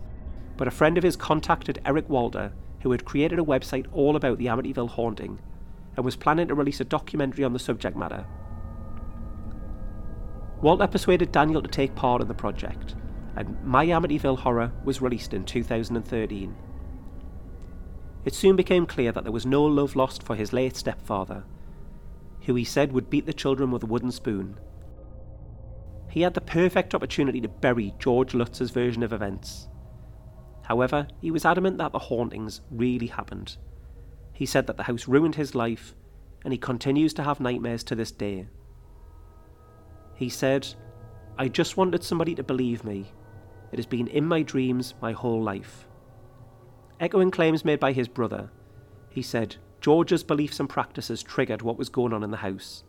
[0.56, 4.38] but a friend of his contacted Eric Walter, who had created a website all about
[4.38, 5.40] the Amityville haunting
[5.96, 8.24] and was planning to release a documentary on the subject matter.
[10.62, 12.94] Walter persuaded Daniel to take part in the project,
[13.36, 16.56] and My Amityville Horror was released in 2013.
[18.24, 21.44] It soon became clear that there was no love lost for his late stepfather,
[22.42, 24.58] who he said would beat the children with a wooden spoon.
[26.10, 29.68] He had the perfect opportunity to bury George Lutz's version of events.
[30.62, 33.56] However, he was adamant that the hauntings really happened.
[34.32, 35.94] He said that the house ruined his life,
[36.44, 38.48] and he continues to have nightmares to this day.
[40.14, 40.66] He said,
[41.38, 43.12] I just wanted somebody to believe me.
[43.72, 45.86] It has been in my dreams my whole life.
[46.98, 48.50] Echoing claims made by his brother,
[49.08, 52.84] he said George's beliefs and practices triggered what was going on in the house.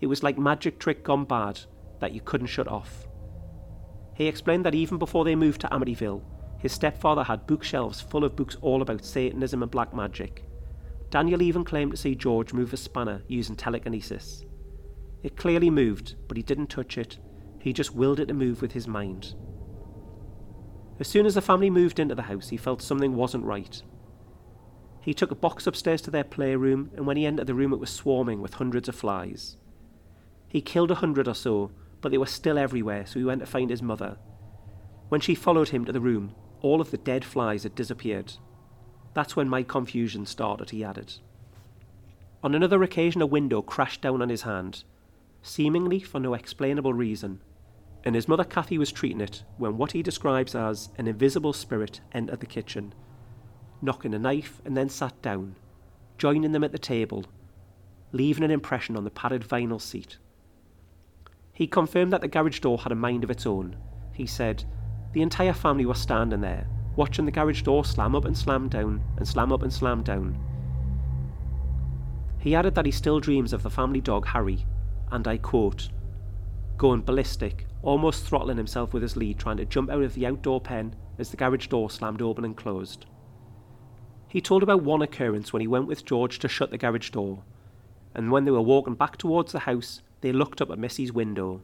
[0.00, 1.60] It was like magic trick gone bad
[2.00, 3.06] that you couldn't shut off.
[4.14, 6.22] He explained that even before they moved to Amityville,
[6.58, 10.44] his stepfather had bookshelves full of books all about Satanism and black magic.
[11.10, 14.44] Daniel even claimed to see George move a spanner using telekinesis.
[15.22, 17.18] It clearly moved, but he didn't touch it,
[17.58, 19.34] he just willed it to move with his mind.
[20.98, 23.82] As soon as the family moved into the house, he felt something wasn't right.
[25.00, 27.78] He took a box upstairs to their playroom, and when he entered the room, it
[27.78, 29.56] was swarming with hundreds of flies.
[30.48, 31.70] He killed a hundred or so,
[32.00, 34.16] but they were still everywhere, so he went to find his mother.
[35.08, 38.32] When she followed him to the room, all of the dead flies had disappeared.
[39.12, 41.14] That's when my confusion started, he added.
[42.42, 44.84] On another occasion, a window crashed down on his hand,
[45.42, 47.40] seemingly for no explainable reason
[48.06, 52.00] and his mother Kathy was treating it when what he describes as an invisible spirit
[52.12, 52.94] entered the kitchen,
[53.82, 55.56] knocking a knife and then sat down,
[56.16, 57.24] joining them at the table,
[58.12, 60.18] leaving an impression on the padded vinyl seat.
[61.52, 63.76] He confirmed that the garage door had a mind of its own.
[64.12, 64.62] He said,
[65.12, 69.02] The entire family was standing there, watching the garage door slam up and slam down,
[69.16, 70.38] and slam up and slam down.
[72.38, 74.64] He added that he still dreams of the family dog Harry,
[75.10, 75.88] and I quote,
[76.76, 80.60] going ballistic, almost throttling himself with his lead, trying to jump out of the outdoor
[80.60, 83.06] pen as the garage door slammed open and closed.
[84.28, 87.42] He told about one occurrence when he went with George to shut the garage door,
[88.14, 91.62] and when they were walking back towards the house, they looked up at Missy's window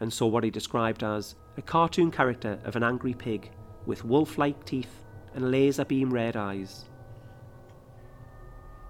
[0.00, 3.50] and saw what he described as a cartoon character of an angry pig
[3.84, 6.84] with wolf like teeth and laser beam red eyes.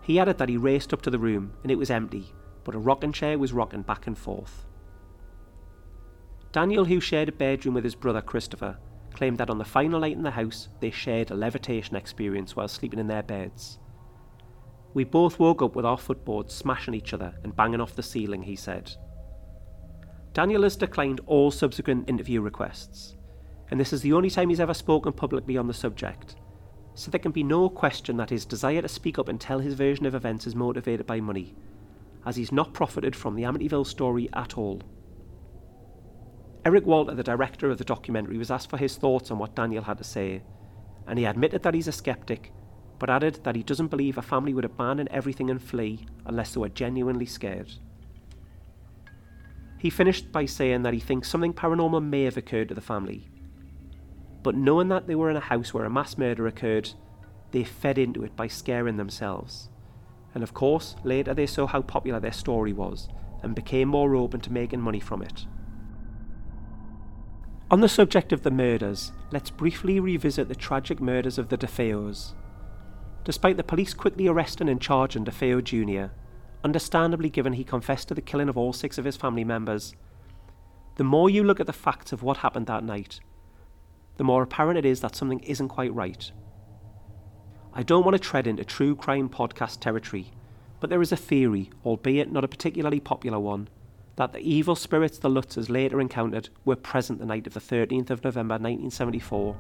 [0.03, 2.33] He added that he raced up to the room and it was empty,
[2.65, 4.68] but a rocking chair was rocking back and forth.
[6.51, 8.79] Daniel, who shared a bedroom with his brother Christopher,
[9.13, 12.69] claimed that on the final night in the house, they shared a levitation experience while
[12.69, 13.79] sleeping in their beds.
[14.95, 18.43] We both woke up with our footboards smashing each other and banging off the ceiling,
[18.43, 18.93] he said.
[20.33, 23.17] Daniel has declined all subsequent interview requests,
[23.71, 26.37] and this is the only time he's ever spoken publicly on the subject,
[26.95, 29.75] so there can be no question that his desire to speak up and tell his
[29.75, 31.55] version of events is motivated by money,
[32.25, 34.81] as he's not profited from the Amityville story at all.
[36.69, 39.85] Eric Walter, the director of the documentary, was asked for his thoughts on what Daniel
[39.85, 40.43] had to say,
[41.07, 42.53] and he admitted that he's a skeptic,
[42.99, 46.61] but added that he doesn't believe a family would abandon everything and flee unless they
[46.61, 47.73] were genuinely scared.
[49.79, 53.31] He finished by saying that he thinks something paranormal may have occurred to the family,
[54.43, 56.91] but knowing that they were in a house where a mass murder occurred,
[57.51, 59.71] they fed into it by scaring themselves.
[60.35, 63.09] And of course, later they saw how popular their story was
[63.43, 65.47] and became more open to making money from it.
[67.71, 72.33] On the subject of the murders, let's briefly revisit the tragic murders of the DeFeos.
[73.25, 76.15] Despite the police quickly arresting and charging DeFeo Jr.,
[76.65, 79.95] understandably given he confessed to the killing of all six of his family members,
[80.97, 83.21] the more you look at the facts of what happened that night,
[84.17, 86.33] the more apparent it is that something isn't quite right.
[87.75, 90.33] I don't want to tread into true crime podcast territory,
[90.81, 93.69] but there is a theory, albeit not a particularly popular one,
[94.19, 98.11] that the evil spirits the Lutzes later encountered were present the night of the 13th
[98.11, 99.57] of November 1974,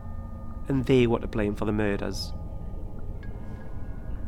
[0.66, 2.32] and they were to blame for the murders.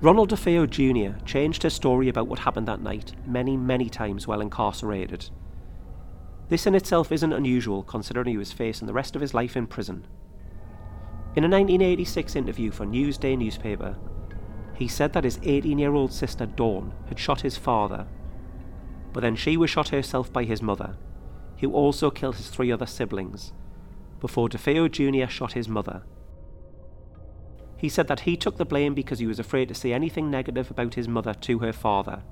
[0.00, 1.18] Ronald DeFeo Jr.
[1.24, 5.28] changed his story about what happened that night many, many times while incarcerated,
[6.48, 9.66] This in itself isn't unusual considering he was facing the rest of his life in
[9.66, 10.06] prison.
[11.34, 13.96] In a 1986 interview for Newsday newspaper,
[14.74, 18.06] he said that his 18 year old sister Dawn had shot his father,
[19.12, 20.96] but then she was shot herself by his mother,
[21.58, 23.52] who also killed his three other siblings,
[24.20, 25.30] before DeFeo Jr.
[25.30, 26.02] shot his mother.
[27.76, 30.70] He said that he took the blame because he was afraid to say anything negative
[30.70, 32.22] about his mother to her father,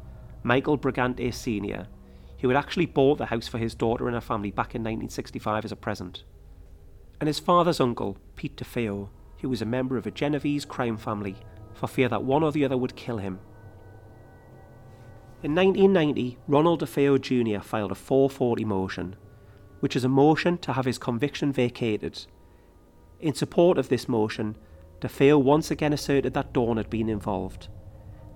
[0.43, 1.89] Michael Brigante Sr.,
[2.41, 5.65] who had actually bought the house for his daughter and her family back in 1965
[5.65, 6.23] as a present.
[7.21, 9.09] And his father's uncle, Pete DeFeo,
[9.41, 11.37] who was a member of a Genovese crime family,
[11.75, 13.41] for fear that one or the other would kill him.
[15.43, 17.63] In 1990, Ronald DeFeo Jr.
[17.63, 19.17] filed a 440 motion,
[19.81, 22.27] which is a motion to have his conviction vacated.
[23.21, 24.57] In support of this motion,
[25.01, 27.69] DeFeo once again asserted that Dawn had been involved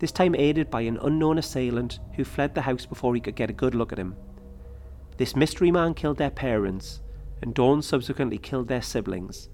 [0.02, 3.50] this time aided by an unknown assailant who fled the house before he could get
[3.50, 4.16] a good look at him.
[5.16, 7.00] This mystery man killed their parents,
[7.40, 9.48] and Dawn subsequently killed their siblings.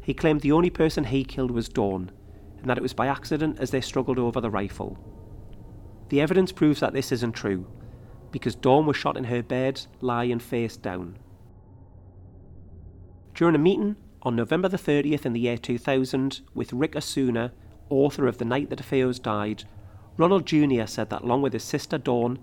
[0.00, 2.12] He claimed the only person he killed was Dawn,
[2.60, 4.96] and that it was by accident as they struggled over the rifle.
[6.08, 7.66] The evidence proves that this isn't true,
[8.30, 11.18] because Dawn was shot in her bed, lying face down.
[13.34, 17.52] During a meeting on November the 30th in the year 2000 with Rick Osuna,
[17.90, 19.64] author of The Night That DeFeos Died,
[20.16, 20.86] Ronald Jr.
[20.86, 22.38] said that along with his sister Dawn,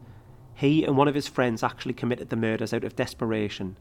[0.54, 3.78] he and one of his friends actually committed the murders out of desperation.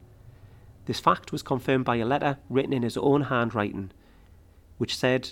[0.86, 3.90] This fact was confirmed by a letter written in his own handwriting,
[4.78, 5.30] which said,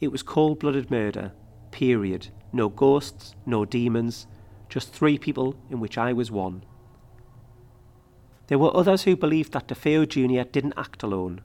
[0.00, 1.32] It was cold blooded murder,
[1.70, 2.28] period.
[2.52, 4.26] No ghosts, no demons,
[4.68, 6.64] just three people in which I was one.
[8.48, 10.48] There were others who believed that DeFeo Jr.
[10.50, 11.40] didn't act alone,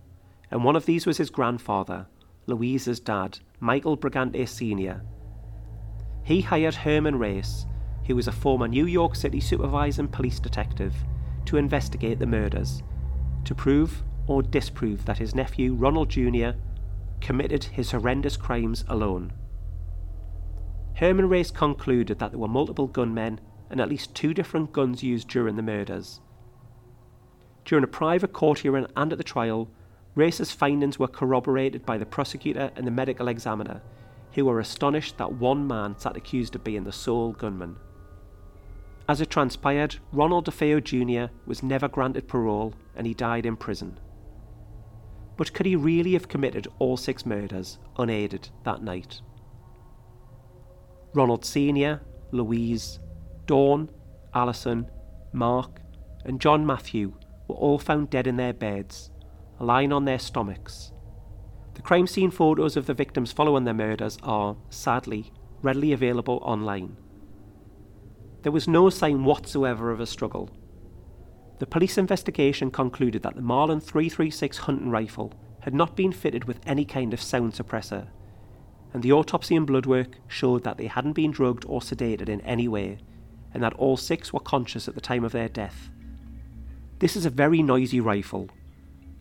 [0.50, 2.08] and one of these was his grandfather,
[2.48, 5.04] Louisa's dad, Michael Brigante Sr.
[6.24, 7.68] He hired Herman Race,
[8.08, 10.96] who was a former New York City supervising police detective,
[11.46, 12.82] to investigate the murders,
[13.44, 16.52] to prove or disprove that his nephew Ronald Jr.
[17.22, 19.32] committed his horrendous crimes alone.
[20.96, 25.28] Herman Race concluded that there were multiple gunmen and at least two different guns used
[25.28, 26.22] during the murders.
[27.66, 29.70] During a private court hearing and at the trial,
[30.14, 33.82] Race's findings were corroborated by the prosecutor and the medical examiner,
[34.34, 37.76] who were astonished that one man sat accused of being the sole gunman.
[39.10, 41.34] As it transpired, Ronald DeFeo Jr.
[41.46, 44.00] was never granted parole and he died in prison.
[45.36, 49.20] But could he really have committed all six murders unaided that night?
[51.16, 52.02] Ronald Sr.,
[52.32, 53.00] Louise,
[53.46, 53.90] Dawn,
[54.34, 54.90] Alison,
[55.32, 55.80] Mark,
[56.26, 57.14] and John Matthew
[57.48, 59.12] were all found dead in their beds
[59.60, 60.92] lying on their stomachs.
[61.76, 66.98] The crime scene photos of the victims following their murders are, sadly, readily available online.
[68.44, 70.50] There was no sign whatsoever of a struggle.
[71.60, 76.60] The police investigation concluded that the Marlin 336 hunting rifle had not been fitted with
[76.66, 78.08] any kind of sound suppressor,
[78.96, 82.40] and the autopsy and blood work showed that they hadn't been drugged or sedated in
[82.40, 82.98] any way,
[83.54, 85.90] and that all six were conscious at the time of their death.
[87.00, 88.50] This is a very noisy rifle,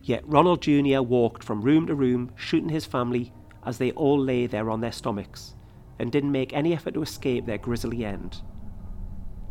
[0.04, 1.00] Yet Ronald Jr.
[1.00, 3.32] walked from room to room, shooting his family
[3.64, 5.54] as they all lay there on their stomachs,
[5.98, 8.42] and didn't make any effort to escape their grisly end.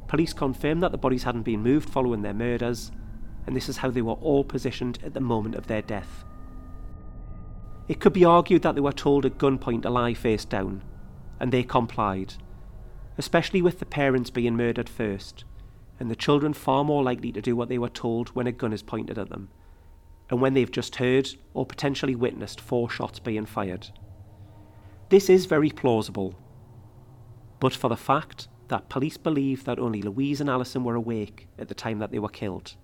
[0.07, 2.91] Police confirmed that the bodies hadn't been moved following their murders,
[3.47, 6.23] and this is how they were all positioned at the moment of their death.
[7.87, 10.83] It could be argued that they were told at gunpoint to lie face down,
[11.39, 12.35] and they complied,
[13.17, 15.43] especially with the parents being murdered first,
[15.99, 18.73] and the children far more likely to do what they were told when a gun
[18.73, 19.49] is pointed at them
[20.29, 23.89] and when they've just heard or potentially witnessed four shots being fired.
[25.09, 26.33] This is very plausible,
[27.59, 31.67] but for the fact that police believe that only Louise and Alison were awake at
[31.67, 32.75] the time that they were killed.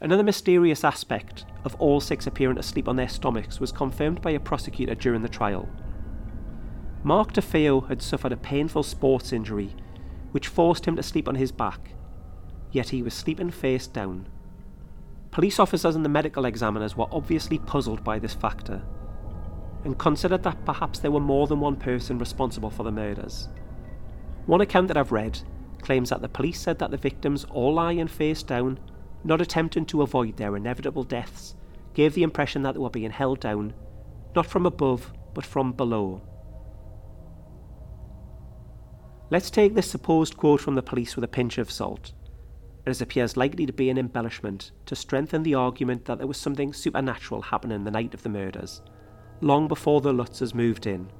[0.00, 4.40] Another mysterious aspect of all six appearing asleep on their stomachs was confirmed by a
[4.40, 5.68] prosecutor during the trial.
[7.02, 9.74] Mark DeFeo had suffered a painful sports injury
[10.32, 11.92] which forced him to sleep on his back,
[12.72, 14.28] yet he was sleeping face down.
[15.30, 18.82] Police officers and the medical examiners were obviously puzzled by this factor
[19.84, 23.48] and considered that perhaps there were more than one person responsible for the murders.
[24.44, 25.40] One account that I've read
[25.80, 28.78] claims that the police said that the victims all lying face down,
[29.26, 31.54] not attempting to avoid their inevitable deaths,
[31.94, 33.74] gave the impression that they were being held down,
[34.34, 36.22] not from above, but from below.
[39.30, 42.12] Let's take this supposed quote from the police with a pinch of salt
[42.86, 46.72] as appears likely to be an embellishment to strengthen the argument that there was something
[46.72, 48.80] supernatural happening the night of the murders,
[49.40, 51.10] long before the Lutzes moved in.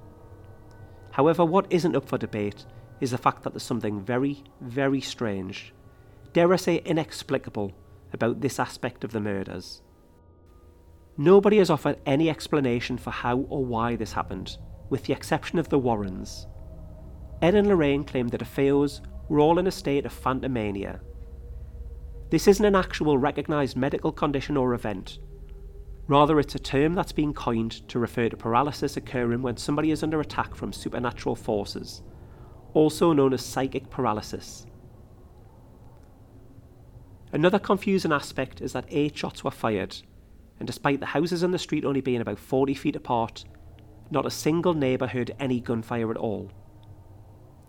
[1.11, 2.65] However, what isn't up for debate
[3.01, 5.75] is the fact that there's something very, very strange,
[6.33, 7.75] dare I say inexplicable,
[8.13, 9.83] about this aspect of the murders.
[11.19, 14.59] Nobody has offered any explanation for how or why this happened,
[14.91, 16.47] with the exception of the Warrens.
[17.41, 21.01] Ed and Lorraine claimed that DeFeos were all in a state of phantomania.
[22.31, 25.19] This isn't an actual recognised medical condition or event.
[26.09, 30.03] Rather, it's a term that's been coined to refer to paralysis occurring when somebody is
[30.03, 32.03] under attack from supernatural forces,
[32.75, 34.67] also known as psychic paralysis.
[37.37, 39.95] Another confusing aspect is that eight shots were fired,
[40.59, 43.45] and despite the houses in the street only being about 40 feet apart,
[44.11, 46.51] not a single neighbour heard any gunfire at all.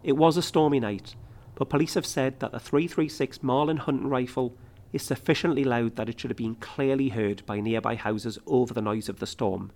[0.05, 1.17] It was a stormy night,
[1.55, 4.55] but police have said that the 336 Marlin hunting rifle
[4.93, 8.81] is sufficiently loud that it should have been clearly heard by nearby houses over the
[8.81, 9.73] noise of the storm.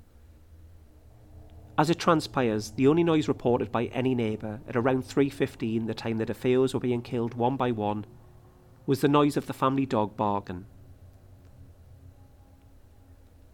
[1.77, 6.17] As it transpires, the only noise reported by any neighbour at around 3.15 the time
[6.17, 8.05] the DeFeos were being killed one by one
[8.85, 10.65] was the noise of the family dog barking.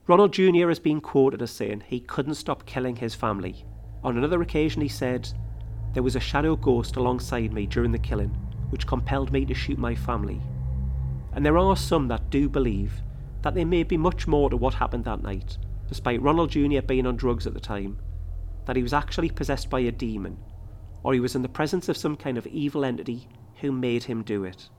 [0.08, 0.70] Ronald Jr.
[0.70, 3.66] has been quoted as saying he couldn't stop killing his family.
[4.04, 5.30] On another occasion, he said,
[5.94, 8.30] There was a shadow ghost alongside me during the killing,
[8.70, 10.42] which compelled me to shoot my family.
[11.34, 13.02] And there are some that do believe
[13.42, 15.58] that there may be much more to what happened that night,
[15.90, 16.82] despite Ronald Jr.
[16.82, 18.00] being on drugs at the time,
[18.66, 20.38] that he was actually possessed by a demon,
[21.04, 23.28] or he was in the presence of some kind of evil entity
[23.62, 24.70] who made him do it.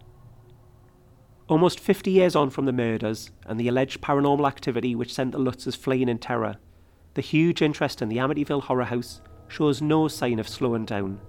[1.49, 5.39] Almost 50 years on from the murders and the alleged paranormal activity which sent the
[5.39, 6.57] Lutzes fleeing in terror,
[7.15, 11.21] the huge interest in the Amityville Horror House shows no sign of slowing down.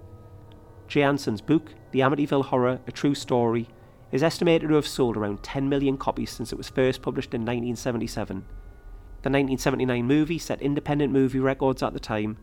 [0.88, 1.10] Jay
[1.46, 3.66] book, The Amityville Horror A True Story,
[4.12, 7.40] is estimated to have sold around 10 million copies since it was first published in
[7.40, 8.44] 1977.
[9.22, 12.36] The 1979 movie set independent movie records at the time,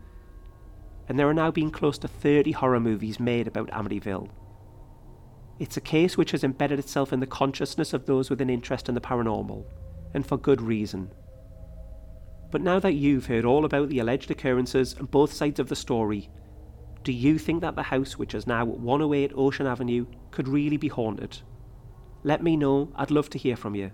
[1.08, 4.30] and there are now being close to 30 horror movies made about Amityville.
[5.58, 8.88] It's a case which has embedded itself in the consciousness of those with an interest
[8.88, 9.64] in the paranormal,
[10.14, 11.10] and for good reason.
[12.50, 15.76] But now that you've heard all about the alleged occurrences and both sides of the
[15.76, 16.30] story,
[17.02, 20.88] do you think that the house, which is now 108 Ocean Avenue, could really be
[20.88, 21.38] haunted?
[22.22, 23.90] Let me know, I'd love to hear from you.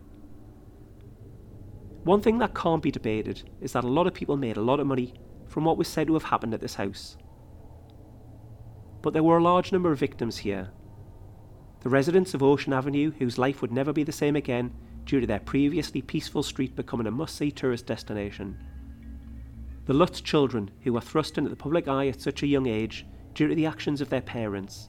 [2.04, 4.80] One thing that can't be debated is that a lot of people made a lot
[4.80, 5.14] of money
[5.48, 7.16] from what was said to have happened at this house.
[9.00, 10.70] But there were a large number of victims here,
[11.84, 14.72] the residents of Ocean Avenue, whose life would never be the same again
[15.04, 18.58] due to their previously peaceful street becoming a must see tourist destination.
[19.84, 23.04] The Lutz children, who were thrust into the public eye at such a young age
[23.34, 24.88] due to the actions of their parents,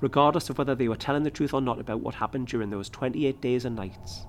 [0.00, 2.90] regardless of whether they were telling the truth or not about what happened during those
[2.90, 4.26] 28 days and nights.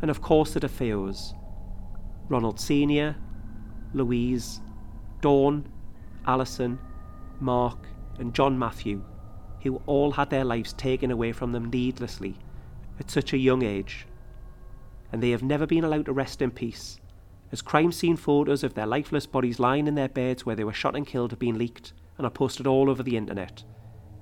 [0.00, 1.34] And of course, the DeFeos
[2.28, 3.16] Ronald Sr.,
[3.94, 4.60] Louise,
[5.20, 5.68] Dawn,
[6.24, 6.78] Alison,
[7.40, 7.88] Mark,
[8.20, 9.02] and John Matthew
[9.64, 12.36] who all had their lives taken away from them needlessly
[13.00, 14.06] at such a young age,
[15.10, 17.00] and they have never been allowed to rest in peace,
[17.50, 20.72] as crime scene photos of their lifeless bodies lying in their beds where they were
[20.72, 23.64] shot and killed have been leaked and are posted all over the internet,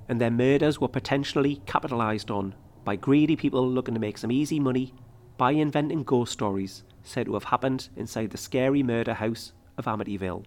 [0.09, 4.59] and their murders were potentially capitalised on by greedy people looking to make some easy
[4.59, 4.95] money
[5.37, 10.45] by inventing ghost stories said to have happened inside the scary murder house of Amityville.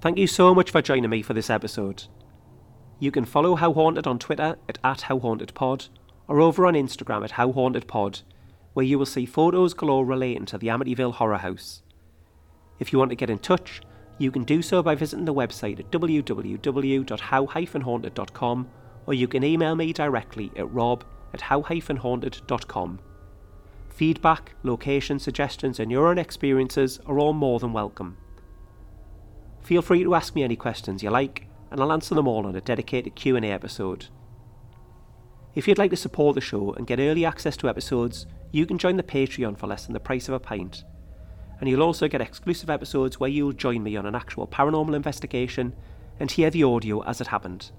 [0.00, 2.04] Thank you so much for joining me for this episode.
[3.00, 5.88] You can follow How Haunted on Twitter at, at HowHauntedPod
[6.28, 8.22] or over on Instagram at HowHauntedPod,
[8.74, 11.82] where you will see photos galore relating to the Amityville Horror House.
[12.78, 13.80] If you want to get in touch,
[14.18, 18.68] you can do so by visiting the website at www.how-haunted.com
[19.06, 21.02] or you can email me directly at rob
[21.34, 23.00] at how-haunted.com.
[23.88, 28.16] Feedback, location suggestions and your own experiences are all more than welcome.
[29.62, 32.56] Feel free to ask me any questions you like, and I'll answer them all on
[32.56, 34.06] a dedicated Q&A episode.
[35.54, 38.78] If you'd like to support the show and get early access to episodes, you can
[38.78, 40.84] join the Patreon for less than the price of a pint.
[41.60, 45.74] And you'll also get exclusive episodes where you'll join me on an actual paranormal investigation
[46.20, 47.70] and hear the audio as it happened.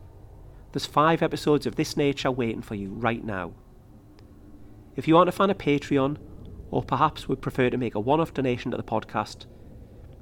[0.72, 3.54] There's five episodes of this nature waiting for you right now.
[4.96, 6.18] If you aren't a fan of Patreon,
[6.72, 9.46] or perhaps would prefer to make a one off donation to the podcast,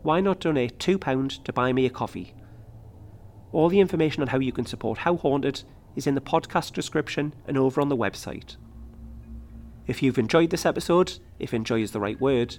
[0.08, 2.34] why not donate £2 to buy me a coffee?
[3.52, 5.66] All the information on how you can support How Haunted
[5.98, 8.56] is in the podcast description and over on the website.
[9.86, 12.58] If you've enjoyed this episode, if enjoy is the right word,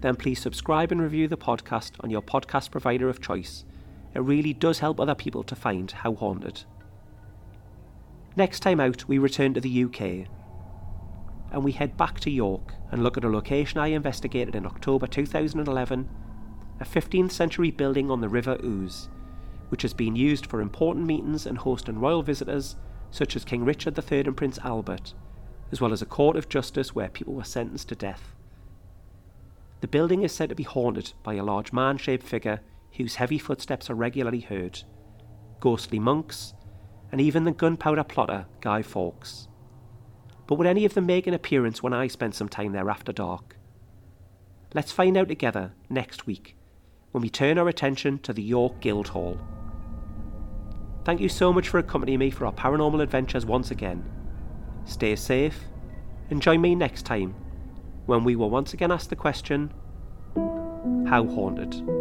[0.00, 3.64] then please subscribe and review the podcast on your podcast provider of choice.
[4.12, 6.64] It really does help other people to find How Haunted.
[8.34, 10.26] Next time out, we return to the UK
[11.52, 15.06] and we head back to York and look at a location I investigated in October
[15.06, 16.08] 2011
[16.80, 19.10] a 15th century building on the River Ouse,
[19.68, 22.76] which has been used for important meetings and hosting royal visitors
[23.10, 25.12] such as King Richard III and Prince Albert,
[25.70, 28.34] as well as a court of justice where people were sentenced to death.
[29.82, 32.60] The building is said to be haunted by a large man shaped figure
[32.96, 34.82] whose heavy footsteps are regularly heard,
[35.60, 36.54] ghostly monks,
[37.12, 39.48] and even the gunpowder plotter Guy Fawkes.
[40.46, 43.12] But would any of them make an appearance when I spend some time there after
[43.12, 43.56] dark?
[44.72, 46.56] Let's find out together next week
[47.12, 49.38] when we turn our attention to the York Guildhall.
[51.04, 54.04] Thank you so much for accompanying me for our paranormal adventures once again.
[54.84, 55.58] Stay safe
[56.30, 57.34] and join me next time
[58.06, 59.72] when we will once again ask the question
[61.08, 61.99] How haunted?